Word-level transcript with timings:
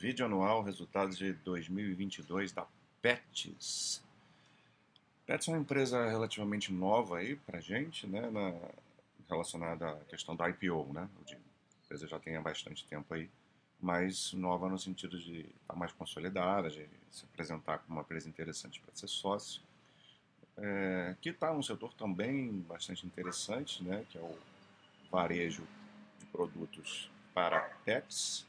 Vídeo 0.00 0.24
anual, 0.24 0.62
resultados 0.62 1.18
de 1.18 1.34
2022 1.34 2.52
da 2.52 2.66
Pets. 3.02 4.02
Pets 5.26 5.46
é 5.46 5.50
uma 5.50 5.58
empresa 5.58 6.08
relativamente 6.08 6.72
nova 6.72 7.18
aí 7.18 7.36
pra 7.36 7.60
gente, 7.60 8.06
né, 8.06 8.30
na, 8.30 8.54
relacionada 9.28 9.90
à 9.90 9.96
questão 10.06 10.34
do 10.34 10.48
IPO, 10.48 10.90
né? 10.94 11.06
A 11.30 11.84
empresa 11.84 12.08
já 12.08 12.18
tem 12.18 12.34
há 12.34 12.40
bastante 12.40 12.82
tempo 12.86 13.12
aí, 13.12 13.28
mas 13.78 14.32
nova 14.32 14.70
no 14.70 14.78
sentido 14.78 15.18
de 15.18 15.40
estar 15.40 15.74
tá 15.74 15.76
mais 15.76 15.92
consolidada, 15.92 16.70
de 16.70 16.88
se 17.10 17.26
apresentar 17.26 17.80
como 17.80 17.98
uma 17.98 18.02
empresa 18.02 18.26
interessante 18.26 18.80
para 18.80 18.94
ser 18.94 19.06
sócio. 19.06 19.60
É, 20.56 21.14
que 21.20 21.28
está 21.28 21.52
num 21.52 21.62
setor 21.62 21.92
também 21.92 22.64
bastante 22.66 23.06
interessante, 23.06 23.84
né, 23.84 24.06
que 24.08 24.16
é 24.16 24.22
o 24.22 24.34
varejo 25.10 25.62
de 26.18 26.24
produtos 26.24 27.10
para 27.34 27.60
pets, 27.84 28.48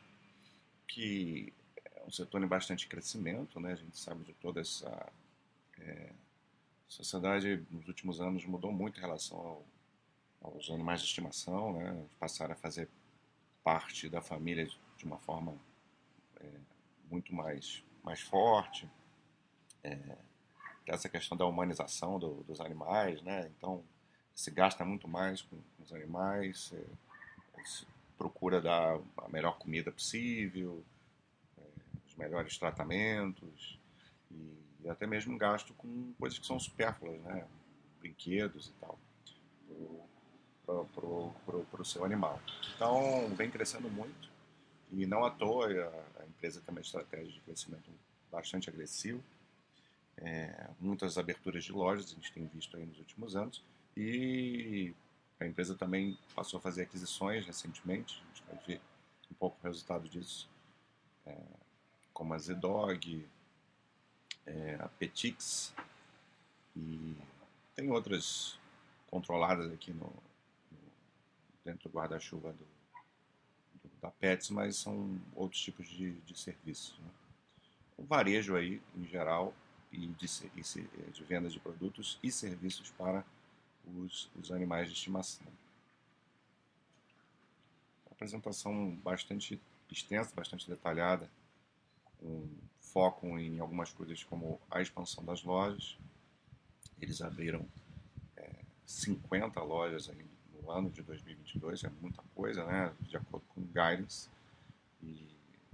que 0.91 1.54
é 1.86 2.04
um 2.05 2.11
setor 2.11 2.43
em 2.43 2.47
bastante 2.47 2.87
crescimento, 2.87 3.59
né? 3.59 3.71
A 3.71 3.75
gente 3.75 3.97
sabe 3.97 4.23
de 4.25 4.33
toda 4.33 4.59
essa 4.59 5.11
é, 5.79 6.11
sociedade 6.87 7.65
nos 7.71 7.87
últimos 7.87 8.19
anos 8.19 8.45
mudou 8.45 8.71
muito 8.71 8.97
em 8.97 9.01
relação 9.01 9.37
ao, 9.37 9.65
aos 10.41 10.69
animais 10.69 10.99
de 11.01 11.07
estimação, 11.07 11.73
né? 11.73 12.05
Passaram 12.19 12.54
a 12.54 12.57
fazer 12.57 12.89
parte 13.63 14.09
da 14.09 14.21
família 14.21 14.68
de 14.97 15.05
uma 15.05 15.18
forma 15.19 15.57
é, 16.39 16.49
muito 17.10 17.33
mais 17.33 17.83
mais 18.04 18.19
forte. 18.19 18.89
É, 19.83 20.18
essa 20.87 21.07
questão 21.07 21.37
da 21.37 21.46
humanização 21.46 22.19
do, 22.19 22.43
dos 22.43 22.60
animais, 22.60 23.21
né? 23.21 23.49
Então 23.57 23.82
se 24.35 24.51
gasta 24.51 24.83
muito 24.83 25.07
mais 25.07 25.41
com, 25.41 25.55
com 25.55 25.83
os 25.83 25.93
animais, 25.93 26.73
é, 26.73 27.63
se 27.63 27.85
procura 28.21 28.61
dar 28.61 29.00
a 29.18 29.30
melhor 29.30 29.57
comida 29.57 29.92
possível, 29.92 30.84
é, 31.57 31.64
os 32.08 32.16
melhores 32.16 32.56
tratamentos 32.56 33.80
e 34.30 34.88
até 34.88 35.08
mesmo 35.08 35.36
gasto 35.39 35.73
com 35.73 36.13
coisas 36.19 36.38
que 36.38 36.45
são 36.45 36.59
supérfluas, 36.59 37.19
né? 37.23 37.47
Brinquedos 38.00 38.67
e 38.67 38.73
tal, 38.80 39.00
para 40.63 41.81
o 41.81 41.86
seu 41.86 42.05
animal. 42.05 42.39
Então, 42.75 43.28
vem 43.36 43.50
crescendo 43.50 43.89
muito 43.89 44.30
e 44.91 45.08
não 45.08 45.25
à 45.25 45.31
toa 45.31 45.66
a, 45.67 46.22
a 46.22 46.25
empresa 46.28 46.61
tem 46.61 46.75
uma 46.75 46.81
estratégia 46.81 47.31
de 47.31 47.39
crescimento 47.41 47.89
bastante 48.31 48.69
agressivo. 48.69 49.23
É, 50.17 50.69
muitas 50.80 51.17
aberturas 51.17 51.63
de 51.63 51.72
lojas 51.72 52.11
a 52.11 52.16
gente 52.16 52.31
tem 52.31 52.45
visto 52.45 52.78
aí 52.78 52.85
nos 52.85 53.00
últimos 53.00 53.35
anos 53.35 53.63
e 53.97 54.94
a 55.44 55.47
empresa 55.47 55.75
também 55.75 56.17
passou 56.36 56.59
a 56.59 56.61
fazer 56.61 56.84
aquisições 56.84 57.45
recentemente, 57.45 58.22
a 58.22 58.28
gente 58.28 58.44
vai 58.47 58.64
ver 58.66 58.81
um 59.31 59.34
pouco 59.34 59.58
o 59.59 59.64
resultado 59.64 60.08
disso, 60.08 60.47
é, 61.25 61.36
como 62.14 62.34
a 62.34 62.38
Zedog, 62.38 63.28
é, 64.45 64.78
a 64.80 64.88
Petix 64.88 65.73
e 66.75 67.16
tem 67.75 67.89
outras 67.89 68.59
controladas 69.09 69.72
aqui 69.72 69.92
no, 69.92 70.14
no 70.72 70.78
dentro 71.66 71.89
do 71.89 71.95
guarda-chuva 71.95 72.53
do, 72.53 72.67
do, 73.84 73.92
da 74.00 74.12
Pets, 74.12 74.52
mas 74.52 74.75
são 74.75 75.19
outros 75.36 75.62
tipos 75.62 75.88
de, 75.88 76.14
de 76.22 76.38
serviços. 76.38 77.00
Né? 77.00 77.09
O 77.97 78.03
varejo 78.03 78.56
aí, 78.56 78.81
em 78.95 79.06
geral, 79.06 79.53
e 79.92 80.08
de, 80.08 80.28
de 81.12 81.23
venda 81.23 81.50
de 81.50 81.59
produtos 81.59 82.17
e 82.23 82.31
serviços 82.31 82.92
para 82.92 83.25
os, 83.85 84.29
os 84.35 84.51
animais 84.51 84.87
de 84.87 84.93
estimação. 84.93 85.45
Uma 88.05 88.13
apresentação 88.13 88.95
bastante 88.97 89.59
extensa, 89.89 90.33
bastante 90.35 90.67
detalhada, 90.69 91.29
com 92.19 92.47
foco 92.79 93.27
em 93.39 93.59
algumas 93.59 93.91
coisas 93.91 94.23
como 94.23 94.59
a 94.69 94.81
expansão 94.81 95.23
das 95.23 95.43
lojas. 95.43 95.97
Eles 96.99 97.21
abriram 97.21 97.66
é, 98.38 98.50
50 98.85 99.61
lojas 99.61 100.09
no 100.53 100.72
ano 100.72 100.89
de 100.89 101.01
2022, 101.01 101.83
é 101.83 101.89
muita 102.01 102.22
coisa, 102.35 102.66
né? 102.66 102.94
de 103.01 103.17
acordo 103.17 103.45
com 103.47 103.61
o 103.61 103.66
guidance. 103.66 104.29
E 105.01 105.27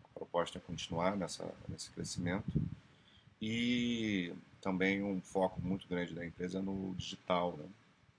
a 0.04 0.08
proposta 0.20 0.58
é 0.58 0.62
continuar 0.62 1.18
nessa, 1.18 1.54
nesse 1.68 1.90
crescimento. 1.92 2.50
E 3.42 4.34
também 4.62 5.04
um 5.04 5.22
foco 5.22 5.62
muito 5.62 5.88
grande 5.88 6.14
da 6.14 6.26
empresa 6.26 6.62
no 6.62 6.96
digital, 6.96 7.56
né? 7.58 7.68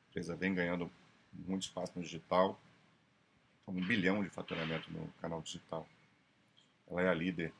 Empresa 0.09 0.35
vem 0.35 0.55
ganhando 0.55 0.91
muito 1.33 1.63
espaço 1.63 1.93
no 1.97 2.03
digital, 2.03 2.61
um 3.67 3.85
bilhão 3.87 4.23
de 4.23 4.31
faturamento 4.31 4.91
no 4.91 5.09
canal 5.21 5.43
digital. 5.43 5.87
Ela 6.91 7.03
é 7.03 7.09
a 7.09 7.15
líder 7.15 7.53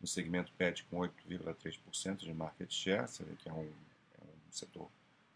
no 0.00 0.06
segmento 0.06 0.50
pet 0.56 0.84
com 0.84 0.98
8,3% 0.98 2.16
de 2.18 2.32
market 2.32 2.72
share, 2.72 3.06
você 3.06 3.22
vê 3.22 3.34
que 3.36 3.48
é 3.48 3.52
um, 3.52 3.64
é 3.66 4.24
um 4.24 4.52
setor 4.52 4.90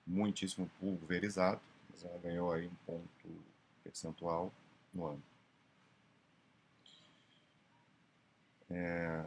muitíssimo 0.07 0.71
pulverizado, 0.81 1.61
mas 1.91 2.03
ela 2.03 2.19
ganhou 2.19 2.51
aí 2.51 2.67
um 2.67 2.75
ponto 2.87 3.45
percentual 3.83 4.51
no 4.93 5.07
ano. 5.07 5.23
É, 8.71 9.25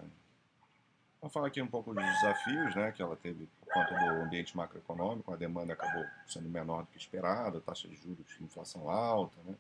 Vamos 1.19 1.33
falar 1.33 1.47
aqui 1.47 1.61
um 1.61 1.67
pouco 1.67 1.93
dos 1.93 2.03
desafios 2.03 2.75
né, 2.75 2.91
que 2.91 3.01
ela 3.01 3.15
teve 3.15 3.47
por 3.59 3.73
conta 3.73 3.95
do 3.95 4.21
ambiente 4.21 4.55
macroeconômico. 4.55 5.33
A 5.33 5.35
demanda 5.35 5.73
acabou 5.73 6.05
sendo 6.27 6.47
menor 6.47 6.83
do 6.83 6.87
que 6.87 6.97
esperado, 6.97 7.57
a 7.57 7.61
taxa 7.61 7.87
de 7.87 7.95
juros, 7.95 8.39
inflação 8.39 8.87
alta. 8.89 9.35
Né? 9.43 9.55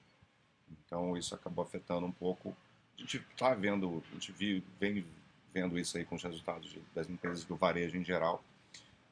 Então, 0.85 1.17
isso 1.17 1.33
acabou 1.33 1.63
afetando 1.63 2.05
um 2.05 2.11
pouco. 2.11 2.55
A 2.95 3.01
gente 3.01 3.17
está 3.31 3.55
vendo, 3.55 4.03
a 4.11 4.13
gente 4.13 4.31
viu, 4.31 4.63
vem 4.79 5.03
vendo 5.51 5.79
isso 5.79 5.97
aí 5.97 6.05
com 6.05 6.15
os 6.15 6.23
resultados 6.23 6.69
de, 6.69 6.79
das 6.93 7.09
empresas 7.09 7.43
do 7.43 7.55
varejo 7.55 7.97
em 7.97 8.03
geral, 8.03 8.43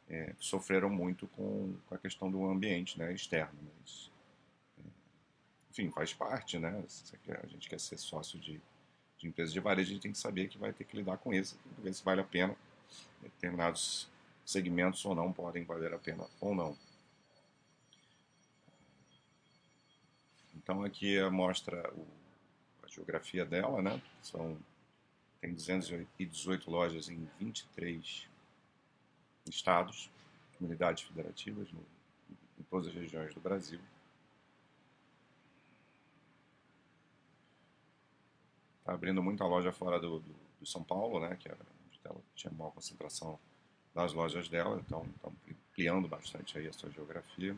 é, 0.07 0.33
sofreram 0.39 0.89
muito 0.89 1.27
com, 1.29 1.75
com, 1.88 1.95
a 1.95 1.97
questão 1.97 2.29
do 2.29 2.47
ambiente 2.47 3.00
né, 3.00 3.12
externo. 3.12 3.57
Mas, 3.79 4.12
é, 4.77 4.81
enfim, 5.72 5.89
faz 5.89 6.13
parte, 6.13 6.59
né? 6.59 6.83
A 7.44 7.47
gente 7.47 7.67
quer 7.67 7.79
ser 7.79 7.97
sócio 7.97 8.39
de 8.39 8.62
de 9.25 9.30
empresas 9.30 9.53
de 9.53 9.59
varejo, 9.59 9.90
a 9.90 9.94
gente 9.94 10.03
tem 10.03 10.12
que 10.12 10.18
saber 10.18 10.47
que 10.47 10.58
vai 10.58 10.72
ter 10.72 10.84
que 10.84 10.96
lidar 10.96 11.18
com 11.18 11.34
isso, 11.34 11.58
ver 11.80 11.94
se 11.94 12.03
vale 12.03 12.22
a 12.22 12.24
pena. 12.24 12.56
Determinados 13.22 14.08
segmentos 14.46 15.03
ou 15.06 15.16
não 15.16 15.34
podem 15.34 15.63
valer 15.63 15.94
a 15.94 15.97
pena 15.97 16.25
ou 16.40 16.53
não. 16.53 16.78
Então 20.56 20.84
aqui 20.84 21.19
mostra 21.30 21.91
o, 21.94 22.08
a 22.84 22.88
geografia 22.88 23.44
dela, 23.44 23.81
né? 23.81 24.02
São, 24.22 24.58
tem 25.42 25.53
218 25.53 26.69
lojas 26.69 27.09
em 27.09 27.28
23 27.40 28.28
estados, 29.47 30.09
comunidades 30.57 31.03
federativas 31.03 31.72
no, 31.72 31.84
em 32.59 32.63
todas 32.69 32.88
as 32.88 32.94
regiões 32.94 33.34
do 33.34 33.40
Brasil. 33.40 33.80
Está 38.85 38.94
abrindo 38.94 39.23
muita 39.23 39.44
loja 39.47 39.72
fora 39.72 40.00
do, 40.00 40.19
do, 40.19 40.35
do, 40.59 40.66
São 40.68 40.84
Paulo, 40.84 41.19
né? 41.19 41.35
Que 41.38 41.50
era 41.50 41.57
onde 41.57 42.00
ela 42.03 42.22
tinha 42.35 42.53
maior 42.53 42.69
concentração 42.69 43.40
das 43.96 44.13
lojas 44.13 44.47
dela, 44.47 44.79
então 44.79 45.03
estão 45.16 45.34
ampliando 45.50 46.07
bastante 46.07 46.56
aí 46.56 46.68
a 46.68 46.72
sua 46.72 46.91
geografia. 46.91 47.57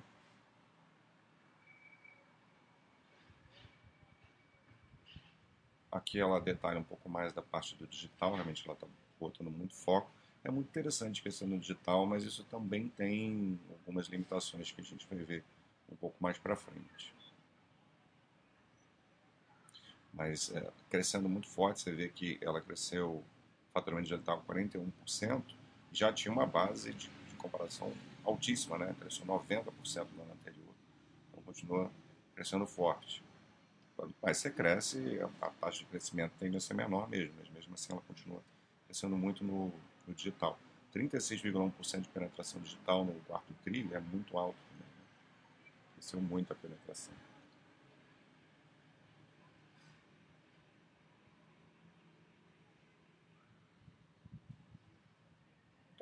Aqui 5.91 6.17
ela 6.17 6.39
detalha 6.39 6.79
um 6.79 6.83
pouco 6.83 7.09
mais 7.09 7.33
da 7.33 7.41
parte 7.41 7.75
do 7.75 7.85
digital, 7.85 8.33
realmente 8.35 8.63
ela 8.65 8.75
está 8.75 8.87
botando 9.19 9.51
muito 9.51 9.75
foco. 9.75 10.09
É 10.45 10.49
muito 10.49 10.69
interessante 10.69 11.21
questão 11.21 11.49
do 11.49 11.57
digital, 11.57 12.05
mas 12.05 12.23
isso 12.23 12.45
também 12.45 12.87
tem 12.87 13.59
algumas 13.69 14.07
limitações 14.07 14.71
que 14.71 14.79
a 14.79 14.83
gente 14.83 15.05
vai 15.07 15.19
ver 15.25 15.43
um 15.91 15.95
pouco 15.97 16.15
mais 16.21 16.37
para 16.37 16.55
frente 16.55 17.16
mas 20.17 20.51
é, 20.53 20.69
crescendo 20.89 21.29
muito 21.29 21.47
forte. 21.47 21.81
Você 21.81 21.91
vê 21.91 22.09
que 22.09 22.37
ela 22.41 22.59
cresceu, 22.59 23.23
faturamento 23.73 24.09
digital 24.09 24.43
41%, 24.47 25.43
já 25.93 26.11
tinha 26.11 26.31
uma 26.33 26.45
base 26.45 26.91
de, 26.93 27.07
de 27.07 27.35
comparação 27.37 27.93
altíssima, 28.23 28.77
né? 28.77 28.95
Cresceu 28.99 29.25
90% 29.25 30.07
no 30.15 30.23
ano 30.23 30.33
anterior. 30.33 30.73
Então 31.29 31.43
continua 31.43 31.91
crescendo 32.35 32.65
forte. 32.65 33.23
Quanto 33.95 34.13
mais 34.21 34.37
você 34.37 34.49
cresce, 34.49 35.19
a, 35.21 35.47
a 35.47 35.49
taxa 35.51 35.79
de 35.79 35.85
crescimento 35.85 36.33
tende 36.39 36.57
a 36.57 36.59
ser 36.59 36.73
menor 36.73 37.07
mesmo, 37.07 37.33
mas 37.39 37.49
mesmo 37.49 37.73
assim 37.75 37.93
ela 37.93 38.01
continua 38.01 38.41
crescendo 38.85 39.15
muito 39.15 39.43
no, 39.43 39.71
no 40.07 40.13
digital. 40.13 40.57
36,1% 40.93 42.01
de 42.01 42.09
penetração 42.09 42.59
digital 42.61 43.05
no 43.05 43.13
quarto 43.21 43.53
tri 43.63 43.87
é 43.93 43.99
muito 43.99 44.37
alto. 44.37 44.57
Né? 44.79 44.85
Cresceu 45.93 46.19
muito 46.19 46.51
a 46.53 46.55
penetração. 46.55 47.13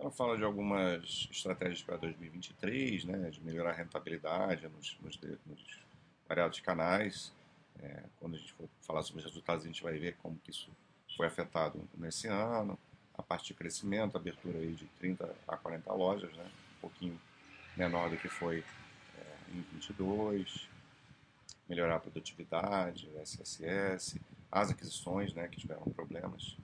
Ela 0.06 0.12
fala 0.12 0.38
de 0.38 0.44
algumas 0.44 1.28
estratégias 1.31 1.81
para 1.81 1.98
2023, 1.98 3.06
né, 3.06 3.31
de 3.31 3.42
melhorar 3.42 3.72
a 3.72 3.74
rentabilidade 3.74 4.68
nos, 4.68 4.96
nos, 5.02 5.19
nos 5.48 5.80
variados 6.30 6.60
canais. 6.60 7.34
É, 7.81 8.04
quando 8.19 8.36
a 8.36 8.38
gente 8.38 8.54
for 8.54 8.69
falar 8.84 9.02
sobre 9.02 9.22
os 9.22 9.25
resultados, 9.25 9.63
a 9.63 9.68
gente 9.68 9.81
vai 9.81 9.98
ver 9.98 10.16
como 10.22 10.38
que 10.44 10.52
isso 10.52 10.69
foi 11.18 11.25
afetado 11.25 11.81
nesse 11.98 12.28
ano. 12.28 12.78
A 13.18 13.24
parte 13.24 13.48
de 13.48 13.56
crescimento, 13.56 14.16
abertura 14.16 14.60
aí 14.60 14.74
de 14.74 14.86
30 15.00 15.36
a 15.48 15.57
40 15.57 15.92
lojas, 15.94 16.31
né? 16.38 16.51
um 16.78 16.81
pouquinho 16.81 17.19
menor 17.75 18.08
do 18.12 18.18
que 18.18 18.30
foi 18.30 18.63
é, 19.18 19.58
em 19.58 19.62
22. 19.74 20.69
Melhorar 21.68 21.96
a 21.96 22.00
produtividade, 22.00 23.10
SSS, 23.24 24.22
as 24.51 24.69
aquisições 24.69 25.34
né, 25.34 25.48
que 25.48 25.60
tiveram 25.60 25.81
problemas 25.86 26.56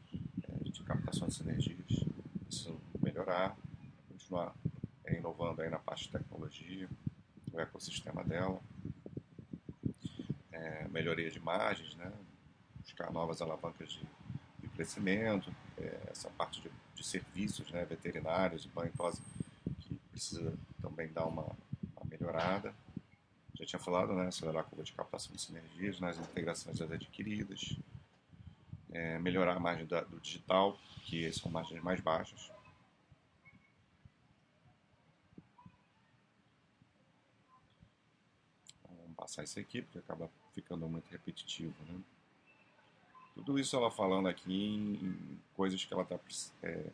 é, 0.43 0.69
de 0.69 0.83
captação 0.83 1.27
de 1.27 1.33
sinergias, 1.33 2.05
precisam 2.45 2.79
melhorar, 3.11 3.57
continuar 4.07 4.55
é, 5.05 5.17
inovando 5.17 5.61
aí 5.61 5.69
na 5.69 5.79
parte 5.79 6.05
de 6.05 6.11
tecnologia, 6.11 6.89
o 7.51 7.59
ecossistema 7.59 8.23
dela, 8.23 8.61
é, 10.51 10.87
melhoria 10.87 11.29
de 11.29 11.39
margens, 11.39 11.95
né, 11.95 12.11
buscar 12.79 13.11
novas 13.11 13.41
alavancas 13.41 13.91
de, 13.91 14.07
de 14.59 14.67
crescimento, 14.69 15.53
é, 15.77 16.07
essa 16.09 16.29
parte 16.31 16.61
de, 16.61 16.71
de, 16.95 17.05
serviços 17.05 17.69
né, 17.71 17.83
veterinários 17.85 18.65
e 18.65 18.69
banho 18.69 18.91
que 19.79 19.95
precisa 20.11 20.57
também 20.81 21.11
dar 21.11 21.25
uma, 21.25 21.43
uma, 21.43 22.05
melhorada. 22.05 22.73
Já 23.55 23.65
tinha 23.65 23.79
falado, 23.79 24.13
né, 24.13 24.27
acelerar 24.27 24.61
a 24.61 24.63
curva 24.63 24.83
de 24.83 24.93
captação 24.93 25.33
de 25.33 25.41
sinergias 25.41 25.99
nas 25.99 26.17
integrações 26.17 26.79
das 26.79 26.91
adquiridas, 26.91 27.77
é, 28.91 29.19
melhorar 29.19 29.57
a 29.57 29.59
margem 29.59 29.85
da, 29.85 30.01
do 30.01 30.19
digital, 30.19 30.77
que 31.03 31.31
são 31.33 31.51
margens 31.51 31.81
mais 31.83 31.99
baixas. 31.99 32.51
Então, 38.79 38.95
vamos 38.95 39.15
passar 39.31 39.43
isso 39.43 39.59
aqui, 39.59 39.81
porque 39.81 39.99
acaba 39.99 40.29
ficando 40.53 40.87
muito 40.89 41.09
repetitivo. 41.09 41.73
Né? 41.87 42.01
Tudo 43.33 43.57
isso 43.57 43.75
ela 43.77 43.89
falando 43.89 44.27
aqui 44.27 44.53
em 44.53 45.39
coisas 45.55 45.83
que 45.85 45.93
ela 45.93 46.03
está 46.03 46.19
é, 46.63 46.91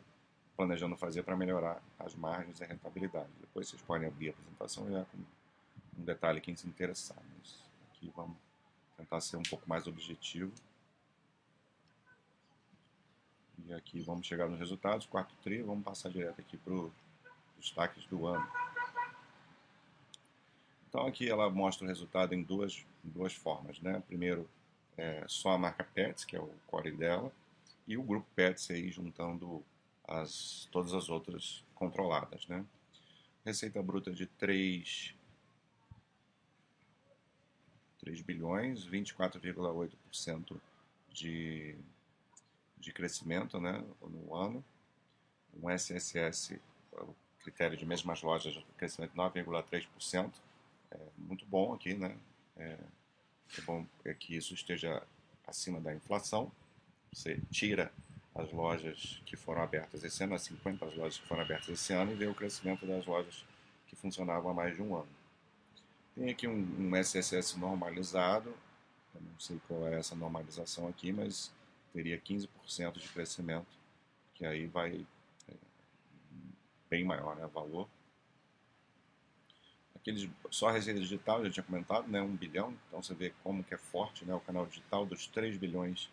planejando 0.56 0.96
fazer 0.96 1.24
para 1.24 1.36
melhorar 1.36 1.82
as 1.98 2.14
margens 2.14 2.60
e 2.60 2.64
a 2.64 2.66
rentabilidade. 2.68 3.28
Depois 3.40 3.68
vocês 3.68 3.82
podem 3.82 4.06
abrir 4.06 4.28
a 4.28 4.30
apresentação 4.30 4.88
já 4.90 5.04
com 5.04 5.18
um 6.00 6.04
detalhe 6.04 6.40
quem 6.40 6.54
se 6.54 6.68
interessar. 6.68 7.18
Mas 7.36 7.60
aqui 7.90 8.12
vamos 8.14 8.36
tentar 8.96 9.20
ser 9.20 9.36
um 9.36 9.42
pouco 9.42 9.68
mais 9.68 9.88
objetivo. 9.88 10.52
E 13.66 13.74
aqui 13.74 14.00
vamos 14.00 14.24
chegar 14.26 14.48
nos 14.48 14.60
resultados, 14.60 15.06
quarto 15.06 15.34
tri, 15.42 15.60
vamos 15.60 15.84
passar 15.84 16.08
direto 16.08 16.40
aqui 16.40 16.56
para 16.56 16.72
os 16.72 16.92
destaques 17.58 18.06
do 18.06 18.26
ano. 18.26 18.48
Então 20.98 21.06
aqui 21.06 21.30
ela 21.30 21.48
mostra 21.48 21.84
o 21.84 21.88
resultado 21.88 22.34
em 22.34 22.42
duas, 22.42 22.84
duas 23.04 23.32
formas. 23.32 23.78
Né? 23.78 24.02
Primeiro, 24.08 24.50
é, 24.96 25.24
só 25.28 25.50
a 25.50 25.58
marca 25.58 25.84
Pets, 25.84 26.24
que 26.24 26.34
é 26.34 26.40
o 26.40 26.50
core 26.66 26.90
dela, 26.90 27.30
e 27.86 27.96
o 27.96 28.02
grupo 28.02 28.26
Pets 28.34 28.68
aí 28.72 28.90
juntando 28.90 29.62
as, 30.08 30.68
todas 30.72 30.92
as 30.94 31.08
outras 31.08 31.64
controladas. 31.72 32.48
Né? 32.48 32.64
Receita 33.44 33.80
bruta 33.80 34.10
de 34.10 34.26
3, 34.26 35.14
3 38.00 38.20
bilhões, 38.22 38.84
24,8% 38.84 40.60
de, 41.12 41.76
de 42.76 42.92
crescimento 42.92 43.60
né, 43.60 43.84
no 44.02 44.34
ano. 44.34 44.64
Um 45.62 45.70
SSS, 45.70 46.60
critério 47.44 47.76
de 47.76 47.86
mesmas 47.86 48.20
lojas, 48.20 48.60
crescimento 48.76 49.12
de 49.12 49.16
9,3%. 49.16 50.32
É 50.90 50.98
muito 51.16 51.44
bom 51.46 51.74
aqui, 51.74 51.94
né? 51.94 52.16
É, 52.56 52.78
é 53.58 53.60
bom 53.62 53.86
é 54.04 54.14
que 54.14 54.36
isso 54.36 54.54
esteja 54.54 55.02
acima 55.46 55.80
da 55.80 55.94
inflação. 55.94 56.50
Você 57.12 57.40
tira 57.50 57.92
as 58.34 58.52
lojas 58.52 59.20
que 59.26 59.36
foram 59.36 59.62
abertas 59.62 60.04
esse 60.04 60.22
ano, 60.22 60.34
as 60.34 60.42
50 60.42 60.84
lojas 60.84 61.18
que 61.18 61.26
foram 61.26 61.42
abertas 61.42 61.68
esse 61.68 61.92
ano, 61.92 62.12
e 62.12 62.14
vê 62.14 62.26
o 62.26 62.34
crescimento 62.34 62.86
das 62.86 63.04
lojas 63.06 63.44
que 63.86 63.96
funcionavam 63.96 64.50
há 64.50 64.54
mais 64.54 64.76
de 64.76 64.82
um 64.82 64.94
ano. 64.94 65.08
Tem 66.14 66.30
aqui 66.30 66.46
um, 66.46 66.90
um 66.90 66.96
SSS 66.96 67.58
normalizado, 67.58 68.54
eu 69.14 69.20
não 69.20 69.40
sei 69.40 69.60
qual 69.66 69.88
é 69.88 69.98
essa 69.98 70.14
normalização 70.14 70.86
aqui, 70.88 71.12
mas 71.12 71.50
teria 71.92 72.18
15% 72.18 72.98
de 72.98 73.08
crescimento, 73.08 73.66
que 74.34 74.44
aí 74.44 74.66
vai 74.66 75.04
é, 75.48 75.54
bem 76.88 77.04
maior, 77.04 77.34
né, 77.36 77.48
valor 77.52 77.88
aqueles, 80.08 80.28
só 80.50 80.68
a 80.68 80.72
receita 80.72 81.00
digital, 81.00 81.44
já 81.44 81.50
tinha 81.50 81.64
comentado, 81.64 82.08
né, 82.08 82.20
1 82.22 82.36
bilhão, 82.36 82.74
então 82.88 83.02
você 83.02 83.14
vê 83.14 83.32
como 83.42 83.62
que 83.62 83.74
é 83.74 83.78
forte 83.78 84.24
né, 84.24 84.34
o 84.34 84.40
canal 84.40 84.66
digital, 84.66 85.04
dos 85.04 85.26
3 85.26 85.56
bilhões 85.58 86.10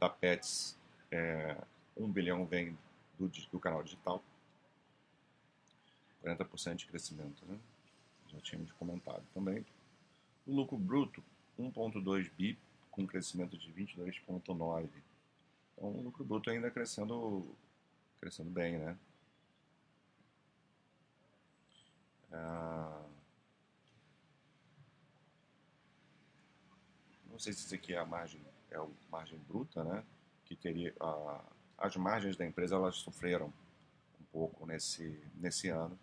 da 0.00 0.08
Pets, 0.08 0.76
é, 1.10 1.56
1 1.96 2.10
bilhão 2.10 2.46
vem 2.46 2.76
do, 3.18 3.28
do 3.28 3.60
canal 3.60 3.82
digital, 3.82 4.22
40% 6.24 6.76
de 6.76 6.86
crescimento, 6.86 7.44
né? 7.46 7.58
já 8.32 8.40
tínhamos 8.40 8.72
comentado 8.72 9.22
também. 9.34 9.64
O 10.46 10.54
lucro 10.54 10.78
bruto, 10.78 11.22
1,2 11.58 12.30
bi, 12.36 12.58
com 12.90 13.06
crescimento 13.06 13.56
de 13.58 13.70
22,9. 13.72 14.88
Então 15.72 15.90
o 15.90 16.02
lucro 16.02 16.24
bruto 16.24 16.50
ainda 16.50 16.70
crescendo, 16.70 17.46
crescendo 18.20 18.50
bem, 18.50 18.78
né? 18.78 18.96
Ah, 22.32 23.03
não 27.34 27.38
sei 27.40 27.52
se 27.52 27.64
isso 27.64 27.74
aqui 27.74 27.92
é 27.92 27.98
a 27.98 28.06
margem, 28.06 28.40
é 28.70 28.76
a 28.76 28.86
margem 29.10 29.36
bruta, 29.48 29.82
né? 29.82 30.04
Que 30.44 30.54
teria 30.54 30.94
a, 31.00 31.40
as 31.78 31.96
margens 31.96 32.36
da 32.36 32.46
empresa 32.46 32.76
elas 32.76 32.94
sofreram 32.94 33.52
um 34.20 34.24
pouco 34.32 34.64
nesse 34.64 35.20
nesse 35.34 35.68
ano 35.68 35.98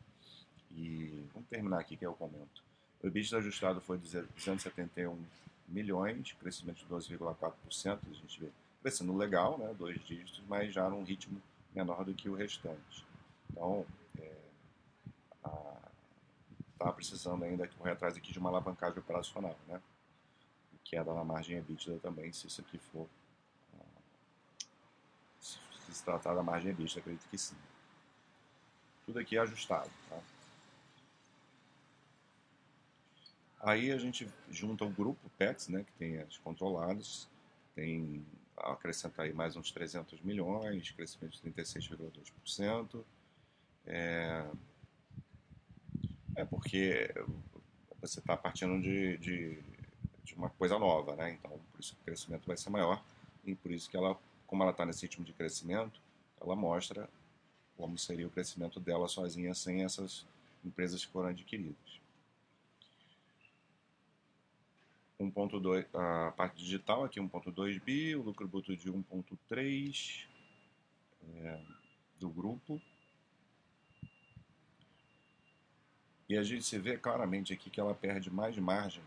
e 0.70 1.26
vamos 1.34 1.48
terminar 1.48 1.80
aqui 1.80 1.96
que 1.96 2.06
o 2.06 2.14
comento. 2.14 2.62
O 3.02 3.08
EBITDA 3.08 3.38
ajustado 3.38 3.80
foi 3.80 3.98
de 3.98 4.12
271 4.12 5.18
milhões, 5.70 6.34
crescimento 6.34 6.80
de 6.80 6.86
12,4%, 6.86 8.00
a 8.10 8.14
gente 8.14 8.40
vê 8.42 8.50
crescendo 8.82 9.16
legal, 9.16 9.58
né? 9.58 9.74
Dois 9.80 10.04
dígitos, 10.06 10.42
mas 10.50 10.74
já 10.74 10.90
num 10.90 11.04
ritmo 11.04 11.42
menor 11.74 12.04
do 12.04 12.14
que 12.14 12.28
o 12.28 12.36
restante. 12.36 13.06
Então, 13.50 13.86
está 16.74 16.90
é, 16.90 16.92
precisando 16.92 17.46
ainda 17.46 17.70
correr 17.70 17.92
atrás 17.92 18.18
aqui 18.18 18.34
de 18.34 18.40
uma 18.40 18.50
alavancagem 18.50 19.00
operacional, 19.00 19.58
né? 19.66 19.82
Queda 20.92 21.14
na 21.14 21.24
margem 21.24 21.58
EBITDA 21.58 22.00
também, 22.00 22.34
se 22.34 22.48
isso 22.48 22.60
aqui 22.60 22.78
for. 22.78 23.08
Se 25.40 25.58
se 25.94 26.04
tratar 26.04 26.36
da 26.36 26.44
margem 26.44 26.72
EBITDA, 26.72 27.00
acredito 27.00 27.28
que 27.30 27.38
sim. 27.38 27.56
Tudo 29.06 29.20
aqui 29.20 29.38
é 29.38 29.40
ajustado. 29.40 29.90
Tá? 30.10 30.20
Aí 33.62 33.92
a 33.92 33.98
gente 33.98 34.30
junta 34.50 34.84
o 34.84 34.90
grupo 34.90 35.30
PETS, 35.38 35.70
né, 35.70 35.84
que 35.84 35.92
tem 35.94 36.18
as 36.18 36.38
controladas, 36.38 37.30
tem 37.74 38.26
acrescenta 38.58 39.24
aí 39.24 39.34
mais 39.34 39.56
uns 39.56 39.72
300 39.72 40.20
milhões, 40.22 40.92
crescimento 40.92 41.42
de 41.42 41.52
36,2%. 41.52 43.04
É, 43.86 44.46
é 46.36 46.46
porque 46.46 47.14
você 48.02 48.20
está 48.20 48.36
partindo 48.36 48.82
de, 48.82 49.18
de 49.18 49.64
de 50.24 50.34
uma 50.36 50.50
coisa 50.50 50.78
nova, 50.78 51.16
né? 51.16 51.32
Então, 51.32 51.52
por 51.72 51.80
isso 51.80 51.96
que 51.96 52.02
o 52.02 52.06
crescimento 52.06 52.46
vai 52.46 52.58
ser 52.58 52.70
maior 52.70 53.04
e 53.46 53.56
por 53.56 53.72
isso 53.72 53.90
que 53.90 53.98
ela, 53.98 54.18
como 54.48 54.64
ela 54.64 54.72
está 54.72 54.86
nesse 54.86 55.02
ritmo 55.04 55.26
de 55.26 55.34
crescimento, 55.34 56.00
ela 56.40 56.56
mostra 56.56 57.10
como 57.78 57.98
seria 57.98 58.28
o 58.28 58.32
crescimento 58.32 58.80
dela 58.80 59.08
sozinha 59.08 59.54
sem 59.54 59.84
essas 59.84 60.26
empresas 60.64 61.04
que 61.04 61.12
foram 61.12 61.30
adquiridas. 61.30 62.00
1.2, 65.20 65.86
a 65.94 66.32
parte 66.32 66.58
digital 66.58 67.04
aqui 67.04 67.20
1.2 67.20 67.82
bi, 67.82 68.16
o 68.16 68.24
lucro 68.24 68.48
bruto 68.48 68.76
de 68.76 68.92
1.3 68.92 70.26
é, 71.36 71.62
do 72.20 72.30
grupo. 72.30 72.82
E 76.28 76.38
a 76.38 76.44
gente 76.44 76.64
se 76.64 76.80
vê 76.80 76.98
claramente 76.98 77.54
aqui 77.54 77.70
que 77.70 77.80
ela 77.80 77.94
perde 77.94 78.32
mais 78.32 78.58
margem 78.58 79.04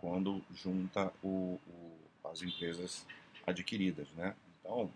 quando 0.00 0.42
junta 0.54 1.12
o, 1.22 1.60
o, 1.66 2.28
as 2.30 2.40
empresas 2.40 3.06
adquiridas, 3.46 4.08
né? 4.12 4.34
Então, 4.60 4.84
o 4.84 4.90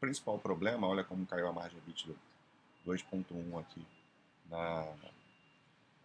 principal 0.00 0.38
problema, 0.38 0.86
olha 0.86 1.04
como 1.04 1.26
caiu 1.26 1.46
a 1.46 1.52
margem 1.52 1.78
EBITDA 1.78 2.14
2.1 2.86 3.60
aqui 3.60 3.86
na 4.48 4.88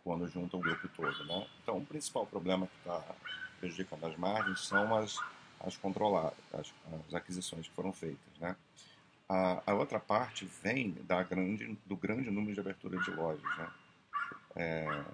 quando 0.04 0.28
junta 0.28 0.58
o 0.58 0.60
grupo 0.60 0.88
todo, 0.90 1.26
né? 1.26 1.48
Então, 1.64 1.78
o 1.78 1.86
principal 1.86 2.28
problema 2.28 2.68
que 2.68 2.78
está 2.78 3.16
prejudicando 3.60 4.06
as 4.06 4.18
margens 4.18 4.68
são 4.68 4.96
as 4.96 5.18
as 5.60 5.78
controladas, 5.78 6.38
as, 6.54 6.74
as 7.08 7.14
aquisições 7.14 7.68
que 7.68 7.74
foram 7.74 7.94
feitas, 7.94 8.20
né? 8.40 8.56
A, 9.28 9.64
a, 9.66 9.74
outra 9.74 10.00
parte 10.00 10.46
vem 10.62 10.92
da 11.08 11.24
grande, 11.24 11.76
do 11.86 11.96
grande 11.96 12.30
número 12.30 12.54
de 12.54 12.60
abertura 12.60 13.00
de 13.00 13.12
lojas, 13.12 13.58
né? 13.58 13.72
É, 14.58 15.06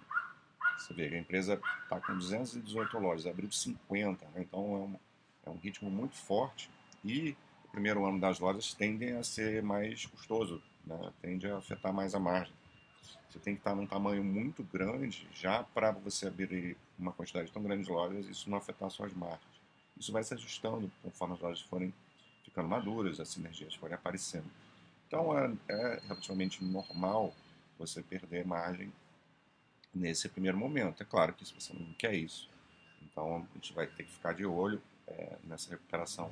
você 0.81 0.93
vê 0.93 1.09
que 1.09 1.15
a 1.15 1.19
empresa 1.19 1.61
está 1.83 2.00
com 2.00 2.17
218 2.17 2.97
lojas, 2.97 3.27
abriu 3.27 3.51
50, 3.51 4.25
né? 4.25 4.31
então 4.41 4.59
é 4.59 4.79
um, 4.79 5.00
é 5.45 5.50
um 5.50 5.57
ritmo 5.57 5.89
muito 5.89 6.15
forte. 6.15 6.69
E 7.03 7.35
primeiro 7.71 8.05
ano 8.05 8.19
das 8.19 8.39
lojas 8.39 8.73
tendem 8.73 9.13
a 9.13 9.23
ser 9.23 9.61
mais 9.63 10.05
custoso, 10.05 10.61
né? 10.85 11.11
tende 11.21 11.47
a 11.47 11.57
afetar 11.57 11.93
mais 11.93 12.13
a 12.15 12.19
margem. 12.19 12.53
Você 13.29 13.39
tem 13.39 13.55
que 13.55 13.61
estar 13.61 13.73
num 13.75 13.88
tamanho 13.88 14.23
muito 14.23 14.61
grande 14.63 15.27
já 15.33 15.63
para 15.63 15.91
você 15.91 16.27
abrir 16.27 16.75
uma 17.00 17.13
quantidade 17.13 17.51
tão 17.51 17.63
grande 17.63 17.85
de 17.85 17.89
lojas 17.89 18.27
isso 18.27 18.50
não 18.50 18.57
afetar 18.57 18.89
suas 18.89 19.13
margens. 19.13 19.61
Isso 19.97 20.11
vai 20.11 20.23
se 20.23 20.33
ajustando 20.33 20.91
conforme 21.01 21.35
as 21.35 21.39
lojas 21.39 21.61
forem 21.61 21.93
ficando 22.43 22.67
maduras, 22.67 23.19
as 23.19 23.29
sinergias 23.29 23.75
forem 23.75 23.95
aparecendo. 23.95 24.50
Então 25.07 25.38
é, 25.38 25.53
é 25.69 26.01
relativamente 26.07 26.63
normal 26.63 27.33
você 27.77 28.01
perder 28.01 28.45
margem 28.45 28.91
nesse 29.93 30.29
primeiro 30.29 30.57
momento. 30.57 31.01
É 31.01 31.05
claro 31.05 31.33
que 31.33 31.45
se 31.45 31.53
você 31.53 31.74
não 31.74 31.93
quer 31.93 32.13
isso, 32.13 32.50
então 33.03 33.48
a 33.50 33.55
gente 33.55 33.74
vai 33.74 33.88
ter 33.88 34.03
que 34.03 34.12
ficar 34.12 34.33
de 34.33 34.45
olho 34.45 34.81
é, 35.07 35.38
nessa 35.43 35.69
recuperação 35.69 36.31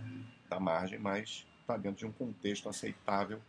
da 0.49 0.59
margem, 0.59 0.99
mas 0.99 1.45
está 1.61 1.77
dentro 1.77 1.99
de 1.99 2.05
um 2.05 2.11
contexto 2.11 2.69
aceitável 2.69 3.41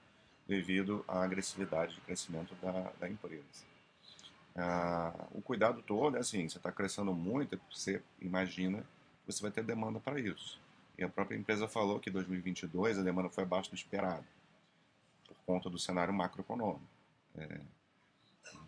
devido 0.47 1.05
à 1.07 1.23
agressividade 1.23 1.95
de 1.95 2.01
crescimento 2.01 2.55
da, 2.57 2.91
da 2.99 3.09
empresa. 3.09 3.71
Ah, 4.57 5.15
o 5.33 5.41
cuidado 5.41 5.81
todo 5.81 6.17
é 6.17 6.21
assim, 6.21 6.49
você 6.49 6.59
está 6.59 6.73
crescendo 6.73 7.15
muito, 7.15 7.59
você 7.71 8.03
imagina 8.21 8.81
que 9.25 9.33
você 9.33 9.41
vai 9.41 9.51
ter 9.51 9.63
demanda 9.63 10.01
para 10.01 10.21
isso. 10.21 10.61
E 10.99 11.05
a 11.05 11.09
própria 11.09 11.37
empresa 11.37 11.69
falou 11.69 12.01
que 12.01 12.11
em 12.11 12.13
2022 12.13 12.99
a 12.99 13.03
demanda 13.03 13.31
foi 13.31 13.45
abaixo 13.45 13.71
do 13.71 13.77
esperado, 13.77 14.25
por 15.27 15.37
conta 15.47 15.71
do 15.71 15.79
cenário 15.79 16.13
macroeconômico. 16.13 16.83
É, 17.37 17.61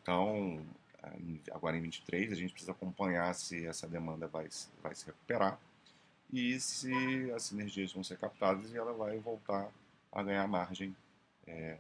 então, 0.00 0.64
agora 1.50 1.76
em 1.76 1.82
23 1.82 2.32
a 2.32 2.35
gente 2.35 2.52
precisa 2.52 2.73
acompanhar 2.73 3.35
se 3.35 3.66
essa 3.66 3.88
demanda 3.88 4.28
vai, 4.28 4.49
vai 4.82 4.94
se 4.94 5.06
recuperar 5.06 5.59
e 6.32 6.59
se 6.61 7.30
as 7.32 7.44
sinergias 7.44 7.92
vão 7.92 8.02
ser 8.02 8.18
captadas 8.18 8.73
e 8.73 8.76
ela 8.76 8.92
vai 8.92 9.18
voltar 9.18 9.71
a 10.11 10.23
ganhar 10.23 10.47
margem 10.47 10.97
é, 11.47 11.78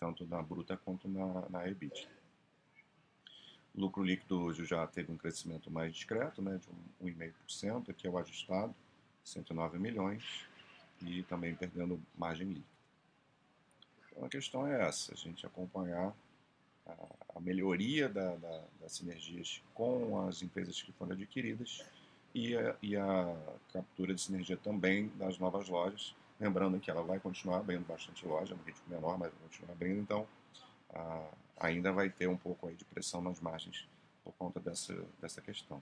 tanto 0.00 0.26
na 0.26 0.42
bruta 0.42 0.76
quanto 0.76 1.08
na, 1.08 1.48
na 1.48 1.68
EBIT. 1.68 2.08
O 3.74 3.80
lucro 3.80 4.02
líquido 4.02 4.40
hoje 4.42 4.64
já 4.64 4.86
teve 4.86 5.12
um 5.12 5.16
crescimento 5.16 5.70
mais 5.70 5.94
discreto, 5.94 6.40
né, 6.40 6.58
de 6.58 7.04
1,5%, 7.04 7.90
aqui 7.90 8.06
é 8.06 8.10
o 8.10 8.18
ajustado, 8.18 8.74
109 9.24 9.78
milhões, 9.78 10.46
e 11.02 11.22
também 11.24 11.54
perdendo 11.54 12.00
margem 12.16 12.46
líquida. 12.46 12.66
Então 14.10 14.24
a 14.24 14.28
questão 14.28 14.66
é 14.66 14.86
essa, 14.86 15.12
a 15.12 15.16
gente 15.16 15.44
acompanhar 15.44 16.14
a, 16.86 17.36
a 17.36 17.40
melhoria 17.40 18.08
da, 18.08 18.36
da, 18.36 18.64
das 18.80 18.92
sinergias 18.92 19.62
com 19.74 20.26
as 20.26 20.42
empresas 20.42 20.80
que 20.82 20.92
foram 20.92 21.12
adquiridas 21.12 21.84
e 22.34 22.56
a, 22.56 22.76
e 22.82 22.96
a 22.96 23.36
captura 23.72 24.14
de 24.14 24.20
sinergia 24.20 24.56
também 24.56 25.08
das 25.16 25.38
novas 25.38 25.68
lojas, 25.68 26.14
Lembrando 26.38 26.80
que 26.80 26.90
ela 26.90 27.02
vai 27.02 27.20
continuar 27.20 27.58
abrindo 27.58 27.86
bastante 27.86 28.26
loja, 28.26 28.54
no 28.54 28.62
ritmo 28.64 28.84
menor, 28.88 29.16
mas 29.18 29.30
vai 29.30 29.40
continuar 29.42 29.72
abrindo, 29.72 30.00
então 30.00 30.26
ah, 30.92 31.30
ainda 31.58 31.92
vai 31.92 32.10
ter 32.10 32.26
um 32.28 32.36
pouco 32.36 32.66
aí 32.66 32.74
de 32.74 32.84
pressão 32.84 33.22
nas 33.22 33.40
margens 33.40 33.88
por 34.24 34.32
conta 34.34 34.58
dessa, 34.58 34.94
dessa 35.20 35.40
questão. 35.40 35.80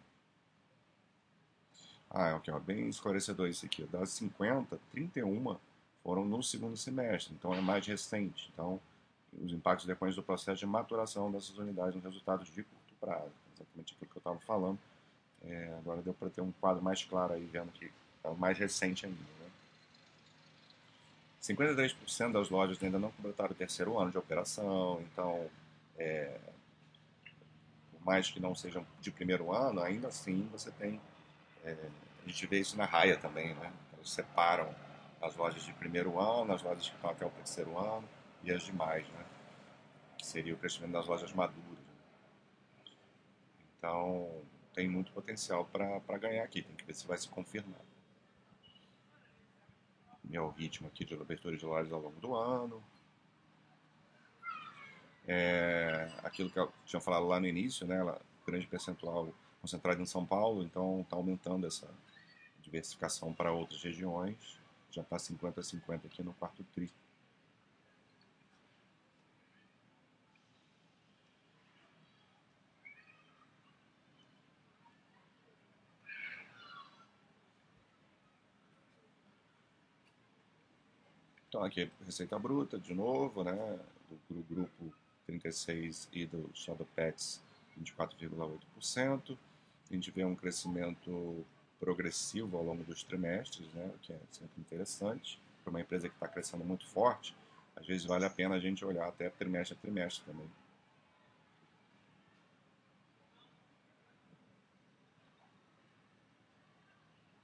Ah, 2.11 2.37
ok, 2.37 2.53
ó, 2.53 2.61
bem 2.61 2.89
esclarecedor 2.89 3.49
isso 3.49 3.65
aqui. 3.65 3.85
Das 3.87 4.11
50, 4.11 4.79
31 4.91 5.57
foram 6.03 6.25
no 6.27 6.43
segundo 6.43 6.77
semestre, 6.77 7.35
então 7.35 7.55
é 7.55 7.61
mais 7.61 7.87
recente. 7.87 8.51
Então, 8.53 8.79
os 9.41 9.53
impactos 9.53 9.87
decorrentes 9.87 10.17
do 10.17 10.23
processo 10.23 10.59
de 10.59 10.67
maturação 10.67 11.31
dessas 11.31 11.57
unidades 11.57 11.95
nos 11.95 12.05
resultados 12.05 12.49
de 12.49 12.63
curto 12.63 12.95
prazo. 13.01 13.33
Exatamente 13.55 13.95
aquilo 13.95 14.11
que 14.11 14.17
eu 14.17 14.21
estava 14.21 14.39
falando. 14.41 14.79
É, 15.45 15.75
agora 15.79 16.03
deu 16.03 16.15
para 16.15 16.31
ter 16.31 16.41
um 16.41 16.53
quadro 16.53 16.83
mais 16.83 17.05
claro 17.05 17.33
aí, 17.33 17.45
vendo 17.45 17.73
que 17.73 17.91
é 18.23 18.29
o 18.29 18.37
mais 18.37 18.59
recente 18.59 19.07
ainda. 19.07 19.19
Né? 19.19 19.51
53% 21.43 22.33
das 22.33 22.51
lojas 22.51 22.81
ainda 22.83 22.99
não 22.99 23.11
completaram 23.11 23.51
o 23.51 23.55
terceiro 23.55 23.99
ano 23.99 24.13
de 24.13 24.19
operação, 24.19 25.01
então, 25.03 25.51
é, 25.99 26.39
por 27.91 28.05
mais 28.05 28.31
que 28.31 28.39
não 28.39 28.55
sejam 28.55 28.87
de 29.01 29.11
primeiro 29.11 29.53
ano, 29.53 29.83
ainda 29.83 30.09
assim 30.09 30.49
você 30.53 30.71
tem. 30.73 31.01
É, 31.65 31.77
a 32.25 32.29
gente 32.29 32.47
vê 32.47 32.61
isso 32.61 32.77
na 32.77 32.85
raia 32.85 33.17
também, 33.17 33.55
né? 33.55 33.73
Eles 33.95 34.11
separam 34.11 34.73
as 35.21 35.35
lojas 35.35 35.65
de 35.65 35.73
primeiro 35.73 36.21
ano, 36.21 36.53
as 36.53 36.63
lojas 36.63 36.89
que 36.89 36.95
estão 36.95 37.11
até 37.11 37.27
o 37.27 37.31
terceiro 37.31 37.77
ano 37.77 38.09
e 38.43 38.53
as 38.53 38.63
demais, 38.63 39.07
né? 39.09 39.25
Que 40.19 40.27
seria 40.27 40.55
o 40.55 40.59
crescimento 40.59 40.93
das 40.93 41.07
lojas 41.07 41.33
maduras. 41.33 41.79
Né? 41.79 42.95
Então, 43.79 44.43
tem 44.75 44.89
muito 44.89 45.13
potencial 45.13 45.65
para 45.65 46.19
ganhar 46.19 46.45
aqui, 46.45 46.63
tem 46.63 46.75
que 46.75 46.85
ver 46.85 46.95
se 46.95 47.07
vai 47.07 47.19
se 47.19 47.29
confirmar 47.29 47.81
meu 50.33 50.49
ritmo 50.51 50.89
aqui 50.89 51.05
de 51.05 51.15
abertura 51.15 51.57
de 51.57 51.65
lojas 51.67 51.93
ao 51.93 52.01
longo 52.01 52.19
do 52.19 52.35
ano. 52.35 52.83
É, 55.27 56.11
aquilo 56.25 56.51
que 56.51 56.59
eu 56.59 56.73
tinha 56.87 57.01
falado 57.01 57.27
lá 57.27 57.39
no 57.39 57.47
início, 57.47 57.87
né, 57.87 57.97
ela, 57.97 58.21
grande 58.47 58.67
percentual 58.67 59.33
concentrado 59.61 60.01
em 60.01 60.07
São 60.07 60.27
Paulo, 60.27 60.65
então 60.65 61.03
está 61.03 61.17
aumentando 61.17 61.67
essa 61.67 61.89
diversificação 62.63 63.33
para 63.33 63.53
outras 63.53 63.83
regiões. 63.83 64.59
Já 64.91 65.03
está 65.03 65.17
50-50 65.17 66.07
aqui 66.07 66.23
no 66.23 66.33
quarto 66.35 66.65
tri. 66.75 66.91
Então 81.53 81.63
aqui 81.63 81.91
receita 82.07 82.39
bruta 82.39 82.79
de 82.79 82.95
novo, 82.95 83.45
né, 83.45 83.79
do, 84.09 84.37
do 84.37 84.55
grupo 84.55 84.91
36 85.27 86.09
e 86.11 86.25
do 86.25 86.51
só 86.55 86.73
do 86.73 86.87
PETS 86.87 87.43
24,8%. 87.79 89.37
A 89.91 89.95
gente 89.95 90.11
vê 90.11 90.25
um 90.25 90.35
crescimento 90.35 91.45
progressivo 91.79 92.57
ao 92.57 92.65
longo 92.65 92.83
dos 92.85 93.05
trimestres, 93.05 93.67
né, 93.75 93.85
o 93.95 93.99
que 93.99 94.15
é 94.15 94.19
sempre 94.31 94.59
interessante. 94.63 95.39
Para 95.63 95.69
uma 95.73 95.83
empresa 95.83 96.09
que 96.09 96.15
está 96.15 96.27
crescendo 96.27 96.65
muito 96.65 96.87
forte, 96.87 97.37
às 97.77 97.87
vezes 97.87 98.07
vale 98.07 98.25
a 98.25 98.31
pena 98.31 98.55
a 98.55 98.59
gente 98.59 98.83
olhar 98.83 99.07
até 99.07 99.29
trimestre 99.29 99.77
a 99.77 99.83
trimestre 99.83 100.25
também. 100.25 100.51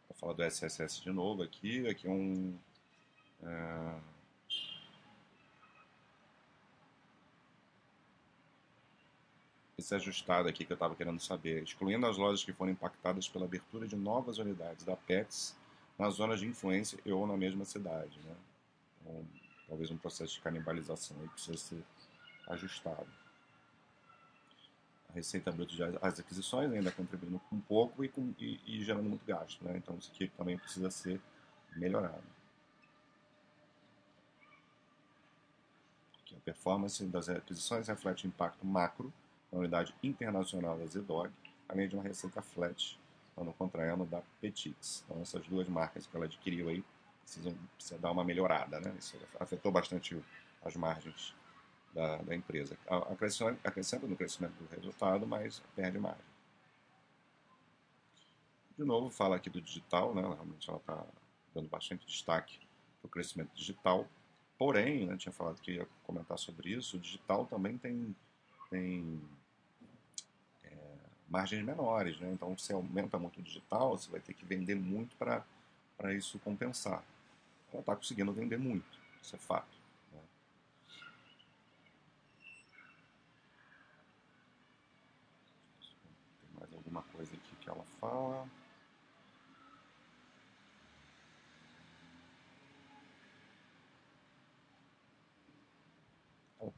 Vou 0.09 0.17
falar 0.17 0.33
do 0.33 0.43
SSS 0.43 1.03
de 1.03 1.11
novo 1.11 1.43
aqui. 1.43 1.87
Aqui 1.87 2.07
é 2.07 2.11
um 2.11 2.57
é... 3.42 4.00
Esse 9.78 9.95
ajustado 9.95 10.49
aqui 10.49 10.64
que 10.64 10.73
eu 10.73 10.75
estava 10.75 10.95
querendo 10.97 11.21
saber, 11.21 11.62
excluindo 11.62 12.04
as 12.07 12.16
lojas 12.16 12.42
que 12.42 12.52
foram 12.52 12.73
impactadas 12.73 13.28
pela 13.28 13.45
abertura 13.45 13.87
de 13.87 13.95
novas 13.95 14.38
unidades 14.38 14.85
da 14.85 14.97
PETS 14.97 15.57
nas 15.97 16.14
zonas 16.14 16.40
de 16.40 16.47
influência 16.47 16.99
ou 17.07 17.26
na 17.26 17.37
mesma 17.37 17.64
cidade. 17.64 18.18
Né? 18.25 18.35
Então, 19.00 19.25
talvez 19.68 19.90
um 19.90 19.97
processo 19.97 20.35
de 20.35 20.40
canibalização 20.40 21.16
aí 21.21 21.28
precisa 21.28 21.57
ser 21.57 21.85
ajustado. 22.49 23.07
A 25.11 25.12
receita 25.14 25.50
bruta 25.50 25.75
de 25.75 25.83
as 26.02 26.21
aquisições 26.21 26.71
ainda 26.73 26.90
contribuindo 26.90 27.40
um 27.50 27.61
pouco 27.61 28.04
e, 28.04 28.09
com, 28.09 28.35
e, 28.38 28.61
e 28.66 28.85
gerando 28.85 29.09
muito 29.09 29.25
gasto. 29.25 29.64
Né? 29.64 29.76
Então 29.76 29.97
isso 29.97 30.11
aqui 30.12 30.28
também 30.37 30.59
precisa 30.59 30.90
ser 30.90 31.21
melhorado. 31.76 32.38
A 36.37 36.40
performance 36.40 37.04
das 37.06 37.28
aquisições 37.28 37.88
reflete 37.88 38.26
o 38.26 38.28
impacto 38.28 38.66
macro 38.66 39.12
na 39.50 39.58
unidade 39.58 39.94
internacional 40.02 40.78
da 40.78 40.87
ZDOG, 40.87 41.30
além 41.68 41.88
de 41.88 41.94
uma 41.94 42.02
receita 42.02 42.42
flat 42.42 42.99
ano 43.37 43.52
contra 43.54 43.92
ano 43.92 44.04
da 44.04 44.20
Petix. 44.40 45.04
Então, 45.04 45.23
essas 45.23 45.47
duas 45.47 45.68
marcas 45.68 46.06
que 46.06 46.16
ela 46.16 46.26
adquiriu 46.26 46.68
aí 46.68 46.85
precisam, 47.23 47.54
dar 48.00 48.11
uma 48.11 48.25
melhorada, 48.25 48.80
né? 48.80 48.94
Isso 48.99 49.16
afetou 49.38 49.70
bastante 49.70 50.20
as 50.62 50.75
margens 50.76 51.35
da, 51.94 52.16
da 52.18 52.35
empresa. 52.35 52.76
Acrescenta 53.64 54.06
no 54.06 54.16
crescimento 54.16 54.54
do 54.54 54.75
resultado, 54.75 55.26
mas 55.26 55.62
perde 55.76 55.99
margem. 55.99 56.25
De 58.76 58.85
novo, 58.85 59.11
fala 59.11 59.37
aqui 59.37 59.50
do 59.50 59.61
digital, 59.61 60.14
né? 60.14 60.23
Realmente 60.23 60.68
ela 60.68 60.78
está 60.78 61.04
dando 61.54 61.68
bastante 61.68 62.06
destaque 62.06 62.58
para 63.00 63.08
o 63.08 63.11
crescimento 63.11 63.52
digital. 63.54 64.08
Porém, 64.59 65.07
né, 65.07 65.17
tinha 65.17 65.33
falado 65.33 65.61
que 65.61 65.73
ia 65.73 65.87
comentar 66.03 66.37
sobre 66.37 66.71
isso, 66.71 66.97
o 66.97 67.00
digital 67.00 67.47
também 67.47 67.79
tem, 67.79 68.15
tem 68.69 69.23
é, 70.65 70.77
margens 71.29 71.65
menores, 71.65 72.19
né? 72.19 72.33
então 72.33 72.59
se 72.59 72.73
aumenta 72.73 73.17
muito 73.21 73.38
o 73.38 73.43
digital, 73.43 73.97
você 73.97 74.11
vai 74.11 74.19
ter 74.19 74.35
que 74.35 74.45
vender 74.45 74.75
muito 74.75 75.15
para 75.17 76.12
isso 76.12 76.41
compensar. 76.41 77.05
Ela 77.73 77.81
está 77.81 77.95
conseguindo 77.95 78.33
vender 78.33 78.59
muito, 78.59 78.99
isso 79.23 79.37
é 79.37 79.38
fato. 79.38 79.79
Né? 80.12 80.21
Tem 86.41 86.50
mais 86.59 86.73
alguma 86.75 87.03
coisa 87.03 87.33
aqui 87.33 87.57
que 87.61 87.71
ela 87.71 87.85
fala? 88.00 88.49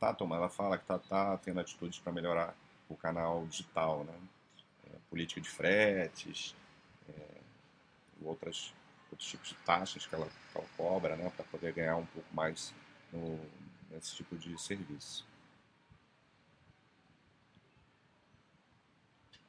Tá 0.01 0.15
tomando, 0.15 0.39
ela 0.39 0.49
fala 0.49 0.79
que 0.79 0.85
tá, 0.87 0.99
tá 0.99 1.37
tendo 1.39 1.61
atitudes 1.61 1.99
para 1.99 2.11
melhorar 2.11 2.57
o 2.89 2.97
canal 2.97 3.47
digital, 3.47 4.03
né? 4.05 4.19
É, 4.87 4.97
política 5.11 5.41
de 5.41 5.49
fretes, 5.49 6.57
é, 7.09 7.41
outras, 8.23 8.73
outros 9.13 9.29
tipos 9.29 9.51
de 9.51 9.55
taxas 9.57 10.07
que 10.07 10.15
ela, 10.15 10.27
que 10.27 10.59
ela 10.59 10.67
cobra, 10.77 11.17
né? 11.17 11.31
Para 11.37 11.45
poder 11.45 11.73
ganhar 11.75 11.97
um 11.97 12.07
pouco 12.07 12.35
mais 12.35 12.75
no, 13.13 13.39
nesse 13.91 14.17
tipo 14.17 14.37
de 14.37 14.59
serviço. 14.61 15.27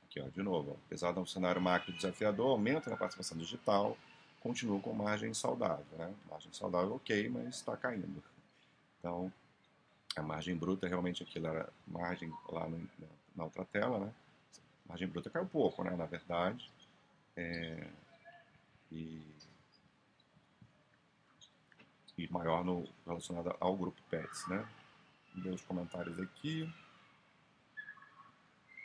Aqui, 0.04 0.20
ó, 0.20 0.28
de 0.28 0.44
novo, 0.44 0.72
ó, 0.72 0.76
apesar 0.86 1.14
de 1.14 1.20
um 1.20 1.26
cenário 1.26 1.62
macro 1.62 1.94
desafiador, 1.94 2.50
aumento 2.50 2.90
na 2.90 2.98
participação 2.98 3.38
digital, 3.38 3.98
continua 4.42 4.82
com 4.82 4.92
margem 4.92 5.34
saudável. 5.34 5.86
Né? 5.98 6.14
Margem 6.30 6.52
saudável, 6.52 6.96
ok, 6.96 7.30
mas 7.30 7.56
está 7.56 7.78
caindo. 7.78 8.22
Então, 9.00 9.32
a 10.16 10.22
margem 10.22 10.56
bruta 10.56 10.88
realmente 10.88 11.24
aquilo 11.24 11.48
era 11.48 11.70
margem 11.88 12.32
lá 12.50 12.68
no, 12.68 12.90
na 13.36 13.46
outra 13.46 13.64
tela, 13.66 14.00
né? 14.00 14.14
A 14.86 14.90
margem 14.90 15.08
bruta 15.08 15.30
caiu 15.30 15.46
pouco, 15.46 15.84
né? 15.84 15.96
Na 15.96 16.06
verdade. 16.06 16.70
É, 17.36 17.88
e, 18.92 19.22
e 22.18 22.28
maior 22.30 22.64
no, 22.64 22.88
relacionado 23.06 23.56
ao 23.60 23.76
grupo 23.76 24.02
PETS, 24.10 24.48
né? 24.50 24.68
Os 25.46 25.62
comentários 25.62 26.20
aqui. 26.20 26.72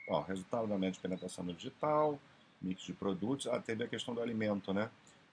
Ó, 0.09 0.23
resultado 0.23 0.69
da 0.69 0.79
média 0.79 0.93
de 0.93 1.01
penetração 1.01 1.45
no 1.45 1.53
digital, 1.53 2.21
mix 2.63 2.83
de 2.83 2.93
produtos. 2.93 3.49
Ah, 3.49 3.61
teve 3.61 3.83
a 3.83 3.89
questão 3.89 4.15
do 4.15 4.23
alimento, 4.23 4.73
né? 4.73 4.89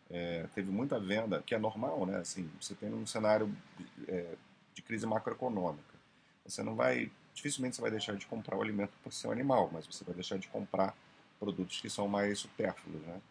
É, 0.09 0.47
teve 0.55 0.71
muita 0.71 1.00
venda, 1.00 1.41
que 1.43 1.53
é 1.53 1.59
normal, 1.59 2.05
né? 2.07 2.17
Assim, 2.17 2.50
você 2.59 2.73
tem 2.73 2.91
um 2.91 3.05
cenário 3.05 3.55
é, 4.07 4.35
de 4.74 4.82
crise 4.82 5.06
macroeconômica. 5.06 5.94
Você 6.46 6.62
não 6.62 6.75
vai, 6.75 7.12
dificilmente 7.34 7.75
você 7.75 7.82
vai 7.82 7.92
deixar 7.92 8.15
de 8.15 8.25
comprar 8.25 8.58
o 8.58 8.62
alimento 8.62 8.94
por 9.03 9.13
ser 9.13 9.27
um 9.27 9.32
animal, 9.32 9.70
mas 9.72 9.86
você 9.86 10.03
vai 10.03 10.13
deixar 10.13 10.38
de 10.38 10.48
comprar 10.50 10.96
produtos 11.39 11.80
que 11.80 11.89
são 11.89 12.08
mais 12.08 12.39
supérfluos, 12.39 13.01
né? 13.01 13.22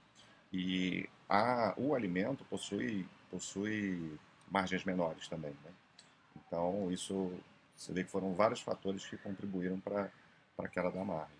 E 0.52 1.08
a, 1.28 1.74
o 1.76 1.94
alimento 1.94 2.44
possui, 2.44 3.06
possui 3.30 4.18
margens 4.50 4.84
menores 4.84 5.28
também, 5.28 5.52
né? 5.64 5.70
Então, 6.36 6.90
isso, 6.92 7.32
você 7.74 7.92
vê 7.92 8.04
que 8.04 8.10
foram 8.10 8.34
vários 8.34 8.60
fatores 8.60 9.06
que 9.06 9.16
contribuíram 9.16 9.80
para 9.80 10.10
a 10.58 10.68
queda 10.68 10.90
da 10.90 11.04
margem. 11.04 11.36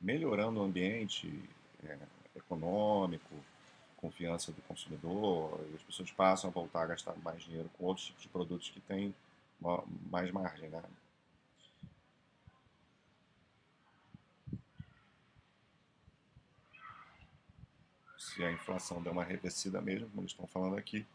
Melhorando 0.00 0.60
o 0.60 0.64
ambiente 0.64 1.32
é, 1.84 1.96
econômico, 2.34 3.34
confiança 4.04 4.52
do 4.52 4.60
consumidor, 4.62 5.58
e 5.72 5.76
as 5.76 5.82
pessoas 5.82 6.10
passam 6.10 6.50
a 6.50 6.52
voltar 6.52 6.82
a 6.82 6.86
gastar 6.88 7.16
mais 7.16 7.42
dinheiro 7.42 7.70
com 7.78 7.86
outros 7.86 8.06
tipos 8.06 8.22
de 8.22 8.28
produtos 8.28 8.68
que 8.68 8.80
têm 8.80 9.14
mais 10.10 10.30
margem, 10.30 10.68
né? 10.68 10.82
Se 18.18 18.44
a 18.44 18.52
inflação 18.52 19.02
der 19.02 19.10
uma 19.10 19.22
arrefecida 19.22 19.80
mesmo, 19.80 20.10
como 20.10 20.20
eles 20.20 20.32
estão 20.32 20.46
falando 20.48 20.76
aqui, 20.76 21.06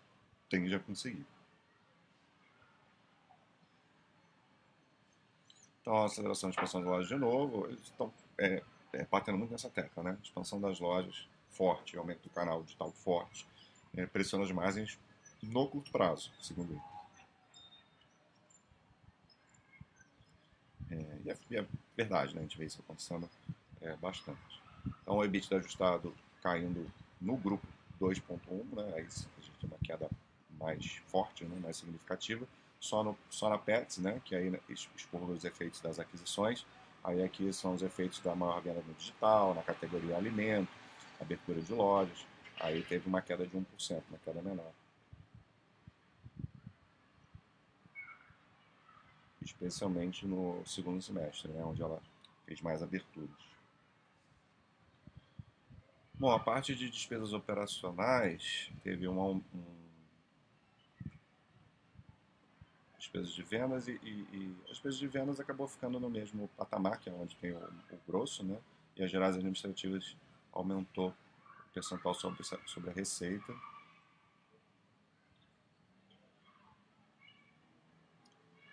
tende 0.50 0.74
a 0.74 0.80
conseguir. 0.80 1.28
Então, 5.82 5.96
a 5.96 6.06
aceleração 6.06 6.50
de 6.50 6.56
expansão 6.56 6.82
das 6.82 6.90
lojas 6.90 7.08
de 7.08 7.16
novo, 7.16 7.68
eles 7.68 7.82
estão 7.82 8.12
é, 8.38 8.64
é, 8.94 9.06
batendo 9.06 9.38
muito 9.38 9.52
nessa 9.52 9.70
tecla, 9.70 10.02
né? 10.02 10.18
Expansão 10.24 10.60
das 10.60 10.80
lojas 10.80 11.28
forte, 11.50 11.98
aumento 11.98 12.22
do 12.24 12.30
canal 12.30 12.64
digital 12.64 12.92
forte, 12.92 13.46
é, 13.96 14.06
pressiona 14.06 14.44
as 14.44 14.52
margens 14.52 14.98
no 15.42 15.68
curto 15.68 15.92
prazo, 15.92 16.32
segundo 16.42 16.74
ele. 16.74 16.82
É, 20.92 21.18
e, 21.26 21.30
é, 21.30 21.60
é, 21.60 21.66
verdade, 21.96 22.34
né? 22.34 22.42
a 22.42 22.44
gente 22.44 22.58
vê 22.58 22.66
isso 22.66 22.82
acontecendo 22.82 23.30
é, 23.82 23.96
bastante. 23.98 24.62
Então, 25.02 25.18
o 25.18 25.24
EBITDA 25.24 25.58
ajustado 25.58 26.14
caindo 26.42 26.90
no 27.22 27.38
grupo 27.38 27.66
2.1, 28.00 28.40
né? 28.76 28.94
aí 28.96 29.02
a 29.02 29.42
gente 29.42 29.60
tem 29.60 29.70
uma 29.70 29.78
queda 29.80 30.10
mais 30.58 31.02
forte, 31.08 31.46
né? 31.46 31.58
mais 31.62 31.78
significativa, 31.78 32.48
só, 32.80 33.04
no, 33.04 33.18
só 33.30 33.50
na 33.50 33.58
PETS, 33.58 34.00
né? 34.00 34.22
que 34.24 34.36
aí 34.36 34.50
né, 34.50 34.60
expor 34.70 35.22
os 35.30 35.44
efeitos 35.44 35.82
das 35.82 36.00
aquisições, 36.00 36.66
aí 37.04 37.24
aqui 37.24 37.52
são 37.54 37.74
os 37.74 37.82
efeitos 37.82 38.20
da 38.20 38.36
maior 38.36 38.62
venda 38.62 38.82
no 38.86 38.94
digital, 38.94 39.54
na 39.54 39.62
categoria 39.62 40.18
alimento, 40.18 40.70
abertura 41.20 41.62
de 41.62 41.74
lojas, 41.74 42.26
aí 42.60 42.84
teve 42.84 43.08
uma 43.08 43.22
queda 43.22 43.46
de 43.46 43.56
1%, 43.56 44.04
uma 44.10 44.20
queda 44.20 44.42
menor. 44.42 44.72
Especialmente 49.42 50.26
no 50.26 50.64
segundo 50.66 51.02
semestre, 51.02 51.52
né, 51.52 51.64
onde 51.64 51.82
ela 51.82 52.02
fez 52.46 52.62
mais 52.62 52.82
aberturas. 52.84 53.50
Bom, 56.16 56.32
a 56.32 56.40
parte 56.40 56.76
de 56.76 56.90
despesas 56.90 57.32
operacionais 57.32 58.70
teve 58.84 59.08
uma, 59.08 59.24
um, 59.24 59.42
despesas 62.98 63.34
de 63.34 63.42
vendas 63.42 63.88
e, 63.88 64.00
e, 64.04 64.28
e, 64.34 64.56
as 64.66 64.72
despesas 64.72 65.00
de 65.00 65.08
vendas 65.08 65.40
acabou 65.40 65.68
ficando 65.68 66.00
no 66.00 66.10
mesmo 66.10 66.50
patamar, 66.50 67.00
que 67.00 67.10
é 67.10 67.14
onde 67.14 67.36
tem 67.38 67.52
o, 67.52 67.58
o 67.58 68.00
grosso, 68.06 68.44
né? 68.44 68.58
E 68.98 69.04
as 69.04 69.10
gerais 69.10 69.36
administrativas 69.36 70.16
aumentou 70.52 71.10
o 71.10 71.74
percentual 71.74 72.14
sobre, 72.14 72.44
sobre 72.44 72.90
a 72.90 72.94
receita. 72.94 73.54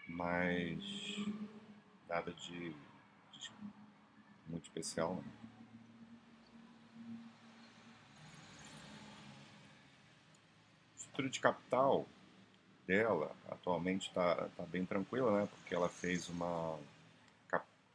Mas 0.08 0.82
nada 2.08 2.32
de, 2.32 2.70
de 2.70 3.50
muito 4.46 4.64
especial. 4.64 5.16
Né? 5.16 5.24
De 11.30 11.40
capital 11.40 12.06
dela 12.86 13.34
atualmente 13.48 14.08
está 14.08 14.48
tá 14.50 14.64
bem 14.66 14.84
tranquila, 14.84 15.40
né? 15.40 15.48
Porque 15.50 15.74
ela 15.74 15.88
fez 15.88 16.28
uma 16.28 16.78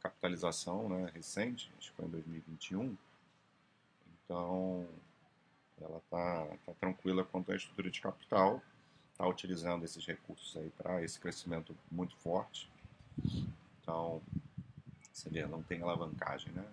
capitalização 0.02 0.88
né, 0.88 1.10
recente, 1.14 1.70
acho 1.78 1.90
que 1.90 1.96
foi 1.96 2.06
em 2.06 2.10
2021, 2.10 2.96
então, 4.32 4.88
ela 5.82 5.98
está 5.98 6.46
tá 6.64 6.72
tranquila 6.80 7.22
quanto 7.22 7.52
à 7.52 7.56
estrutura 7.56 7.90
de 7.90 8.00
capital, 8.00 8.62
está 9.10 9.26
utilizando 9.26 9.84
esses 9.84 10.06
recursos 10.06 10.56
aí 10.56 10.70
para 10.70 11.04
esse 11.04 11.20
crescimento 11.20 11.76
muito 11.90 12.16
forte. 12.16 12.70
Então, 13.82 14.22
você 15.12 15.28
vê, 15.28 15.46
não 15.46 15.62
tem 15.62 15.82
alavancagem, 15.82 16.50
né? 16.52 16.64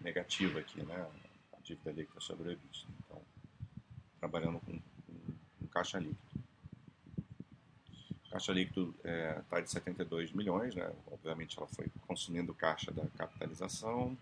Negativa 0.00 0.60
aqui, 0.60 0.82
né? 0.82 1.06
A 1.52 1.60
dívida 1.60 1.92
líquida 1.92 2.20
sobre 2.20 2.48
o 2.48 2.52
EBITDA. 2.52 2.86
Então, 3.04 3.20
trabalhando 4.18 4.58
com, 4.60 4.72
com, 4.72 5.34
com 5.60 5.66
caixa 5.66 5.98
líquido. 5.98 6.46
Caixa 8.30 8.52
líquido 8.52 8.94
está 8.98 9.10
é, 9.10 9.42
tá 9.50 9.60
de 9.60 9.70
72 9.70 10.32
milhões, 10.32 10.74
né? 10.74 10.90
Obviamente 11.10 11.58
ela 11.58 11.66
foi 11.68 11.90
consumindo 12.06 12.54
caixa 12.54 12.90
da 12.90 13.06
capitalização. 13.16 14.16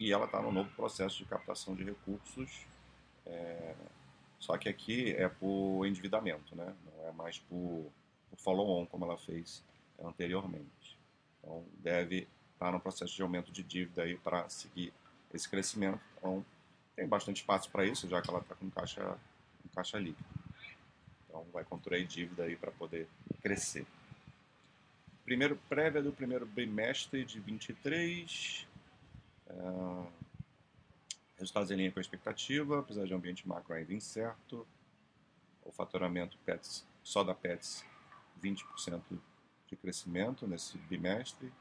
E 0.00 0.10
ela 0.10 0.24
está 0.24 0.40
no 0.40 0.50
novo 0.50 0.70
processo 0.70 1.18
de 1.18 1.26
captação 1.26 1.74
de 1.74 1.84
recursos, 1.84 2.66
é, 3.26 3.74
só 4.38 4.56
que 4.56 4.66
aqui 4.66 5.12
é 5.12 5.28
por 5.28 5.84
endividamento, 5.84 6.56
né? 6.56 6.74
não 6.86 7.08
é 7.08 7.12
mais 7.12 7.38
por, 7.38 7.92
por 8.30 8.38
follow-on 8.38 8.86
como 8.86 9.04
ela 9.04 9.18
fez 9.18 9.62
anteriormente. 10.02 10.98
Então 11.38 11.62
deve 11.74 12.20
estar 12.54 12.66
tá 12.66 12.72
no 12.72 12.80
processo 12.80 13.14
de 13.14 13.20
aumento 13.20 13.52
de 13.52 13.62
dívida 13.62 14.02
para 14.24 14.48
seguir 14.48 14.90
esse 15.34 15.46
crescimento. 15.46 16.00
Então 16.16 16.44
tem 16.96 17.06
bastante 17.06 17.42
espaço 17.42 17.70
para 17.70 17.84
isso, 17.84 18.08
já 18.08 18.22
que 18.22 18.30
ela 18.30 18.40
está 18.40 18.54
com 18.54 18.70
caixa, 18.70 19.18
com 19.62 19.68
caixa 19.74 19.98
líquida. 19.98 20.28
Então 21.28 21.44
vai 21.52 21.62
contrair 21.62 22.06
dívida 22.06 22.44
para 22.58 22.70
poder 22.70 23.06
crescer. 23.42 23.86
Primeiro 25.26 25.56
prévia 25.68 26.02
do 26.02 26.10
primeiro 26.10 26.46
bimestre 26.46 27.22
de 27.22 27.38
23, 27.38 28.66
Uh, 29.60 30.10
resultados 31.38 31.70
em 31.70 31.76
linha 31.76 31.92
com 31.92 31.98
a 31.98 32.02
expectativa, 32.02 32.80
apesar 32.80 33.06
de 33.06 33.14
um 33.14 33.16
ambiente 33.16 33.46
macro 33.46 33.74
ainda 33.74 33.92
incerto. 33.92 34.66
O 35.64 35.70
faturamento 35.70 36.38
PETS, 36.44 36.86
só 37.02 37.22
da 37.22 37.34
PETS, 37.34 37.84
20% 38.42 39.02
de 39.66 39.76
crescimento 39.76 40.46
nesse 40.46 40.78
bimestre. 40.78 41.52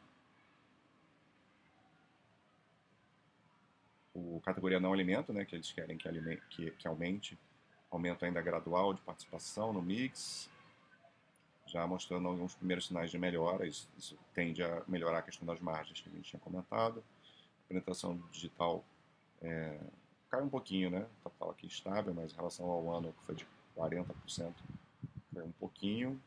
O 4.13 4.41
categoria 4.41 4.79
não 4.79 4.93
alimento, 4.93 5.31
né, 5.31 5.45
que 5.45 5.55
eles 5.55 5.71
querem 5.71 5.97
que, 5.97 6.37
que, 6.49 6.71
que 6.71 6.87
aumente, 6.87 7.37
aumento 7.91 8.25
ainda 8.25 8.41
gradual 8.41 8.93
de 8.93 9.01
participação 9.01 9.71
no 9.71 9.81
mix, 9.81 10.49
já 11.65 11.85
mostrando 11.85 12.27
alguns 12.27 12.55
primeiros 12.55 12.87
sinais 12.87 13.11
de 13.11 13.17
melhora. 13.17 13.67
Isso, 13.67 13.87
isso 13.97 14.17
tende 14.33 14.63
a 14.63 14.83
melhorar 14.87 15.19
a 15.19 15.21
questão 15.21 15.45
das 15.45 15.59
margens 15.59 16.01
que 16.01 16.09
a 16.09 16.11
gente 16.11 16.29
tinha 16.29 16.39
comentado 16.39 17.03
penetração 17.69 18.17
digital 18.31 18.83
é, 19.41 19.79
cai 20.29 20.41
um 20.41 20.49
pouquinho, 20.49 20.89
né? 20.89 21.05
Tá 21.23 21.49
aqui 21.49 21.67
estável, 21.67 22.13
mas 22.13 22.33
em 22.33 22.35
relação 22.35 22.65
ao 22.65 22.89
ano 22.91 23.13
que 23.13 23.25
foi 23.25 23.35
de 23.35 23.47
40%, 23.77 24.53
caiu 25.33 25.45
um 25.45 25.51
pouquinho. 25.51 26.21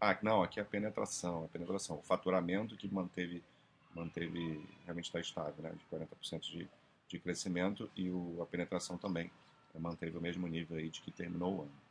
Ah, 0.00 0.16
não, 0.22 0.42
aqui 0.42 0.58
é 0.58 0.62
a 0.62 0.66
penetração, 0.66 1.44
a 1.44 1.48
penetração. 1.48 1.98
O 1.98 2.02
faturamento 2.02 2.76
que 2.76 2.92
manteve, 2.92 3.42
manteve 3.94 4.64
realmente 4.84 5.06
está 5.06 5.20
estável, 5.20 5.62
né? 5.62 5.72
De 5.72 5.84
40% 5.96 6.40
de, 6.40 6.68
de 7.08 7.18
crescimento 7.18 7.90
e 7.94 8.08
o, 8.10 8.40
a 8.40 8.46
penetração 8.46 8.96
também 8.96 9.30
manteve 9.78 10.16
o 10.16 10.20
mesmo 10.20 10.46
nível 10.46 10.78
aí 10.78 10.88
de 10.88 11.00
que 11.02 11.10
terminou 11.10 11.58
o 11.58 11.62
ano. 11.62 11.87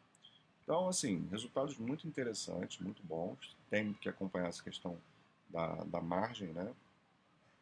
Então, 0.68 0.90
assim, 0.90 1.26
resultados 1.32 1.78
muito 1.78 2.06
interessantes, 2.06 2.80
muito 2.80 3.02
bons. 3.02 3.56
Tem 3.70 3.94
que 3.94 4.10
acompanhar 4.10 4.50
essa 4.50 4.62
questão 4.62 4.98
da, 5.50 5.76
da 5.86 6.02
margem, 6.02 6.50
né? 6.50 6.76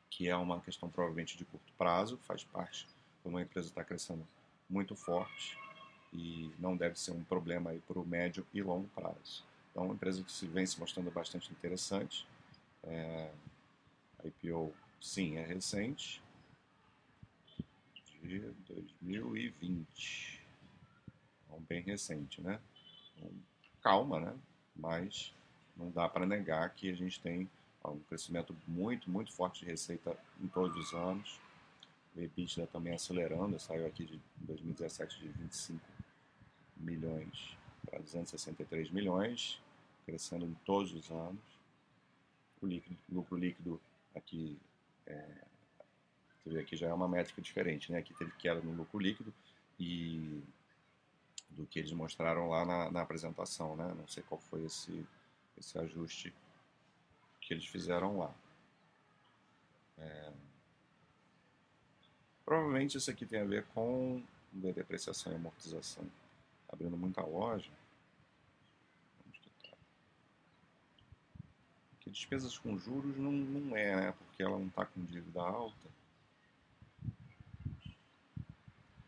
Que 0.10 0.28
é 0.28 0.36
uma 0.36 0.60
questão 0.60 0.90
provavelmente 0.90 1.38
de 1.38 1.46
curto 1.46 1.72
prazo, 1.78 2.18
faz 2.24 2.44
parte 2.44 2.88
quando 3.22 3.36
uma 3.36 3.44
empresa 3.44 3.68
está 3.68 3.84
crescendo 3.84 4.28
muito 4.68 4.96
forte 4.96 5.56
e 6.12 6.52
não 6.58 6.76
deve 6.76 7.00
ser 7.00 7.12
um 7.12 7.24
problema 7.24 7.70
aí 7.70 7.80
para 7.82 8.00
o 8.00 8.08
médio 8.08 8.44
e 8.52 8.64
longo 8.64 8.88
prazo. 8.88 9.44
Então, 9.70 9.84
é 9.84 9.86
uma 9.86 9.94
empresa 9.94 10.24
que 10.24 10.32
se 10.32 10.48
vem 10.48 10.66
se 10.66 10.80
mostrando 10.80 11.12
bastante 11.12 11.52
interessante. 11.52 12.26
É, 12.84 13.32
a 14.18 14.28
IPO, 14.28 14.74
sim, 15.00 15.38
é 15.38 15.46
recente, 15.46 16.24
de 18.24 18.40
2020. 18.68 20.42
Então, 21.46 21.60
bem 21.70 21.84
recente, 21.84 22.42
né? 22.42 22.60
Então, 23.26 23.82
calma, 23.82 24.20
né? 24.20 24.34
Mas 24.76 25.34
não 25.76 25.90
dá 25.92 26.08
para 26.08 26.26
negar 26.26 26.70
que 26.74 26.90
a 26.90 26.96
gente 26.96 27.20
tem 27.20 27.50
um 27.84 28.00
crescimento 28.00 28.56
muito, 28.68 29.10
muito 29.10 29.32
forte 29.32 29.64
de 29.64 29.72
receita 29.72 30.18
em 30.42 30.48
todos 30.48 30.76
os 30.78 30.94
anos. 30.94 31.40
O 32.16 32.20
EBITDA 32.20 32.68
também 32.68 32.94
acelerando, 32.94 33.60
saiu 33.60 33.86
aqui 33.86 34.06
de 34.06 34.20
2017 34.38 35.20
de 35.20 35.28
25 35.28 35.80
milhões 36.78 37.58
para 37.86 38.00
263 38.00 38.90
milhões 38.90 39.62
crescendo 40.06 40.46
em 40.46 40.54
todos 40.66 40.94
os 40.94 41.10
anos. 41.10 41.42
O 42.62 42.68
líquido, 42.68 42.98
lucro 43.12 43.38
líquido 43.38 43.82
aqui, 44.16 44.58
é, 45.06 45.26
você 46.38 46.50
vê 46.52 46.60
aqui 46.60 46.78
já 46.78 46.88
é 46.88 46.94
uma 46.94 47.08
métrica 47.08 47.42
diferente, 47.42 47.92
né? 47.92 48.00
Aqui 48.00 48.14
teve 48.14 48.32
queda 48.34 48.62
no 48.62 48.72
lucro 48.72 49.00
líquido 49.00 49.34
e 49.80 50.42
do 51.50 51.66
que 51.66 51.80
eles 51.80 51.92
mostraram 51.92 52.50
lá 52.50 52.66
na, 52.66 52.92
na 52.92 53.02
apresentação, 53.02 53.76
né? 53.76 53.94
Não 53.98 54.08
sei 54.08 54.24
qual 54.24 54.40
foi 54.40 54.64
esse, 54.66 55.06
esse 55.58 55.78
ajuste 55.78 56.34
que 57.42 57.54
eles 57.54 57.66
fizeram 57.66 58.18
lá. 58.18 58.34
É... 59.98 60.32
Provavelmente 62.44 62.98
isso 62.98 63.10
aqui 63.10 63.26
tem 63.26 63.42
a 63.42 63.46
ver 63.46 63.66
com 63.74 64.22
depreciação 64.52 65.32
e 65.32 65.36
amortização. 65.36 66.06
Abrindo 66.70 66.98
muita 66.98 67.22
loja, 67.22 67.72
Que 72.06 72.12
despesas 72.12 72.56
com 72.56 72.78
juros 72.78 73.18
não, 73.18 73.32
não 73.32 73.76
é, 73.76 73.96
né? 73.96 74.12
Porque 74.12 74.44
ela 74.44 74.60
não 74.60 74.68
está 74.68 74.86
com 74.86 75.04
dívida 75.06 75.42
alta. 75.42 75.90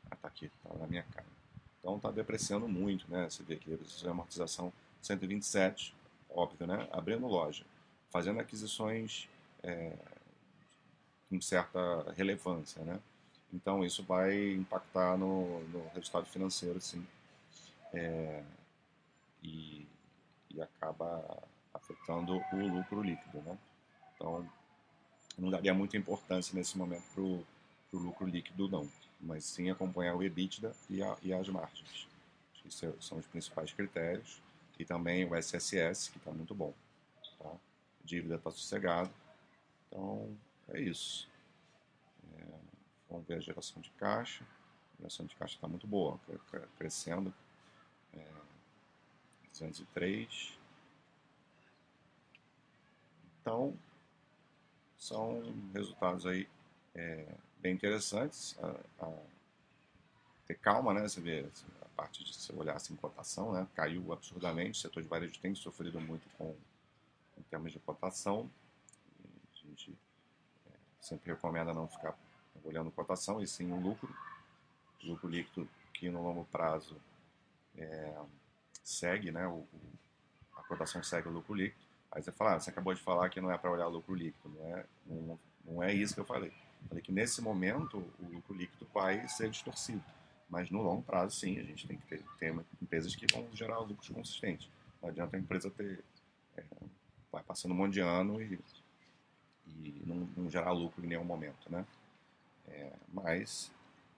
Ah, 0.09 0.15
tá 0.15 0.27
aqui, 0.27 0.49
tá 0.63 0.73
na 0.73 0.87
minha 0.87 1.03
cara. 1.03 1.36
Então 1.79 1.97
está 1.97 2.11
depreciando 2.11 2.67
muito, 2.67 3.09
né? 3.09 3.29
Você 3.29 3.43
vê 3.43 3.55
aqui, 3.55 3.79
a 4.05 4.09
amortização 4.09 4.71
127, 5.01 5.93
óbvio, 6.29 6.67
né? 6.67 6.87
Abrindo 6.91 7.27
loja, 7.27 7.63
fazendo 8.09 8.39
aquisições 8.39 9.29
é, 9.63 9.93
com 11.29 11.39
certa 11.41 12.11
relevância, 12.15 12.83
né? 12.83 12.99
Então 13.53 13.83
isso 13.83 14.03
vai 14.03 14.53
impactar 14.53 15.17
no, 15.17 15.59
no 15.69 15.87
resultado 15.89 16.25
financeiro, 16.25 16.81
sim. 16.81 17.05
É, 17.93 18.43
e, 19.41 19.87
e 20.51 20.61
acaba 20.61 21.43
afetando 21.73 22.41
o 22.53 22.67
lucro 22.67 23.01
líquido. 23.01 23.41
Né? 23.41 23.57
Então, 24.15 24.47
não 25.37 25.49
daria 25.49 25.73
muita 25.73 25.97
importância 25.97 26.55
nesse 26.55 26.77
momento 26.77 27.03
para 27.13 27.21
o 27.21 27.45
lucro 27.93 28.25
líquido, 28.25 28.67
não, 28.67 28.89
mas 29.19 29.45
sim 29.45 29.69
acompanhar 29.69 30.15
o 30.15 30.23
EBITDA 30.23 30.73
e, 30.89 31.01
a, 31.01 31.17
e 31.21 31.33
as 31.33 31.47
margens. 31.49 32.07
Esses 32.65 33.05
são 33.05 33.17
os 33.17 33.25
principais 33.27 33.73
critérios. 33.73 34.41
E 34.77 34.85
também 34.85 35.25
o 35.25 35.35
SSS, 35.35 36.11
que 36.11 36.17
está 36.17 36.31
muito 36.31 36.53
bom. 36.53 36.73
Tá? 37.39 37.51
Dívida 38.03 38.35
está 38.35 38.51
sossegado. 38.51 39.09
Então, 39.87 40.37
é 40.69 40.79
isso. 40.79 41.27
É, 42.37 42.45
vamos 43.09 43.25
ver 43.25 43.35
a 43.35 43.39
geração 43.39 43.81
de 43.81 43.89
caixa. 43.91 44.43
A 44.93 44.97
geração 44.97 45.25
de 45.25 45.35
caixa 45.35 45.55
está 45.55 45.67
muito 45.67 45.87
boa, 45.87 46.19
crescendo. 46.77 47.33
É, 48.13 48.25
203. 49.51 50.59
Então, 53.41 53.75
são 54.97 55.41
resultados 55.73 56.25
aí 56.25 56.47
é, 56.93 57.25
bem 57.61 57.73
interessantes. 57.73 58.57
A, 58.59 59.05
a, 59.05 59.13
ter 60.45 60.55
calma, 60.55 60.93
né? 60.93 61.01
Você 61.01 61.19
vê 61.19 61.45
a 61.81 61.85
parte 61.89 62.23
de 62.23 62.33
você 62.33 62.53
olhar 62.55 62.75
assim, 62.75 62.95
cotação, 62.95 63.51
né? 63.51 63.67
Caiu 63.75 64.13
absurdamente. 64.13 64.79
O 64.79 64.81
setor 64.81 65.03
de 65.03 65.09
varejo 65.09 65.39
tem 65.39 65.53
sofrido 65.53 65.99
muito 65.99 66.27
com 66.37 66.55
em 67.37 67.43
termos 67.43 67.71
de 67.71 67.79
cotação. 67.79 68.49
A 69.53 69.67
gente 69.67 69.95
é, 70.67 70.71
sempre 70.99 71.31
recomenda 71.31 71.73
não 71.73 71.87
ficar 71.87 72.17
olhando 72.63 72.91
cotação 72.91 73.41
e 73.41 73.47
sim 73.47 73.71
o 73.71 73.79
lucro. 73.79 74.13
O 75.03 75.07
lucro 75.07 75.29
líquido 75.29 75.69
que 75.93 76.09
no 76.09 76.23
longo 76.23 76.45
prazo 76.45 76.95
é, 77.77 78.17
segue, 78.83 79.31
né? 79.31 79.47
O, 79.47 79.67
a 80.55 80.63
cotação 80.63 81.03
segue 81.03 81.27
o 81.27 81.31
lucro 81.31 81.53
líquido. 81.53 81.85
Aí 82.11 82.21
você 82.21 82.31
fala, 82.31 82.55
ah, 82.55 82.59
você 82.59 82.69
acabou 82.69 82.93
de 82.93 83.01
falar 83.01 83.29
que 83.29 83.41
não 83.41 83.51
é 83.51 83.57
para 83.57 83.69
olhar 83.69 83.87
lucro 83.87 84.15
líquido. 84.15 84.49
Não 84.49 84.77
é, 84.77 84.85
não, 85.05 85.39
não 85.65 85.83
é 85.83 85.93
isso 85.93 86.13
que 86.13 86.21
eu 86.21 86.25
falei. 86.25 86.53
Falei 86.87 87.03
que 87.03 87.11
nesse 87.11 87.41
momento 87.41 87.97
o 88.19 88.25
lucro 88.33 88.55
líquido 88.55 88.87
vai 88.93 89.27
ser 89.27 89.49
distorcido. 89.49 90.03
Mas 90.49 90.69
no 90.69 90.81
longo 90.81 91.01
prazo, 91.01 91.35
sim, 91.35 91.59
a 91.59 91.63
gente 91.63 91.87
tem 91.87 91.97
que 91.97 92.07
ter, 92.07 92.23
ter 92.39 92.55
empresas 92.81 93.15
que 93.15 93.25
vão 93.33 93.47
gerar 93.53 93.79
lucros 93.79 94.09
consistentes. 94.09 94.69
Não 95.01 95.09
adianta 95.09 95.35
a 95.35 95.39
empresa 95.39 95.69
ter. 95.69 96.03
É, 96.55 96.63
vai 97.31 97.43
passando 97.43 97.73
um 97.73 97.77
monte 97.77 97.93
de 97.93 97.99
ano 97.99 98.41
e, 98.41 98.57
e 99.67 100.03
não, 100.05 100.27
não 100.37 100.49
gerar 100.49 100.71
lucro 100.71 101.03
em 101.03 101.07
nenhum 101.07 101.25
momento. 101.25 101.69
Né? 101.69 101.85
É, 102.67 102.93
mas 103.13 103.71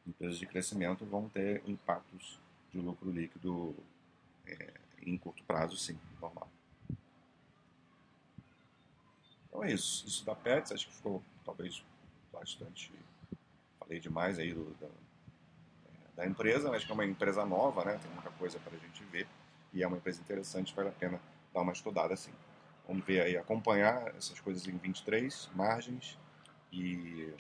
empresas 0.08 0.38
de 0.38 0.46
crescimento 0.46 1.06
vão 1.06 1.28
ter 1.30 1.64
impactos 1.68 2.40
de 2.72 2.80
lucro 2.80 3.10
líquido 3.12 3.76
é, 4.46 4.74
em 5.02 5.18
curto 5.18 5.44
prazo, 5.44 5.76
sim, 5.78 5.98
normal. 6.22 6.50
Então 9.48 9.64
é 9.64 9.74
isso. 9.74 10.06
Isso 10.08 10.26
da 10.26 10.36
Pets, 10.36 10.72
acho 10.72 10.88
que 10.88 10.94
ficou 10.94 11.24
talvez 11.44 11.84
bastante. 12.32 12.92
Falei 13.80 14.00
demais 14.00 14.38
aí 14.40 14.54
do, 14.54 14.76
da, 14.80 14.88
da 16.16 16.26
empresa, 16.26 16.70
acho 16.72 16.86
que 16.86 16.92
é 16.92 16.94
uma 16.94 17.06
empresa 17.06 17.46
nova, 17.46 17.84
né? 17.86 17.98
Tem 17.98 18.12
muita 18.12 18.30
coisa 18.32 18.60
para 18.60 18.76
a 18.76 18.80
gente 18.80 19.04
ver. 19.06 19.28
E 19.74 19.84
é 19.84 19.88
uma 19.88 19.98
empresa 19.98 20.22
interessante, 20.22 20.74
vale 20.76 20.90
a 20.90 20.92
pena 20.92 21.20
dar 21.54 21.62
uma 21.62 21.72
estudada 21.72 22.14
assim. 22.14 22.32
Vamos 22.88 23.06
ver 23.06 23.22
aí, 23.22 23.38
acompanhar 23.38 24.16
essas 24.16 24.40
coisas 24.40 24.68
em 24.68 24.78
23, 24.78 25.50
margens 25.56 26.18
e. 26.72 27.34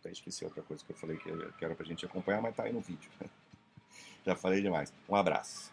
Até 0.00 0.10
esqueci 0.10 0.44
outra 0.44 0.62
coisa 0.62 0.82
que 0.82 0.92
eu 0.92 0.96
falei 0.96 1.18
que 1.18 1.64
era 1.64 1.74
para 1.74 1.84
a 1.84 1.86
gente 1.86 2.06
acompanhar, 2.06 2.40
mas 2.40 2.52
está 2.52 2.62
aí 2.62 2.72
no 2.72 2.80
vídeo. 2.80 3.10
Já 4.24 4.34
falei 4.34 4.62
demais. 4.62 4.92
Um 5.08 5.14
abraço. 5.14 5.70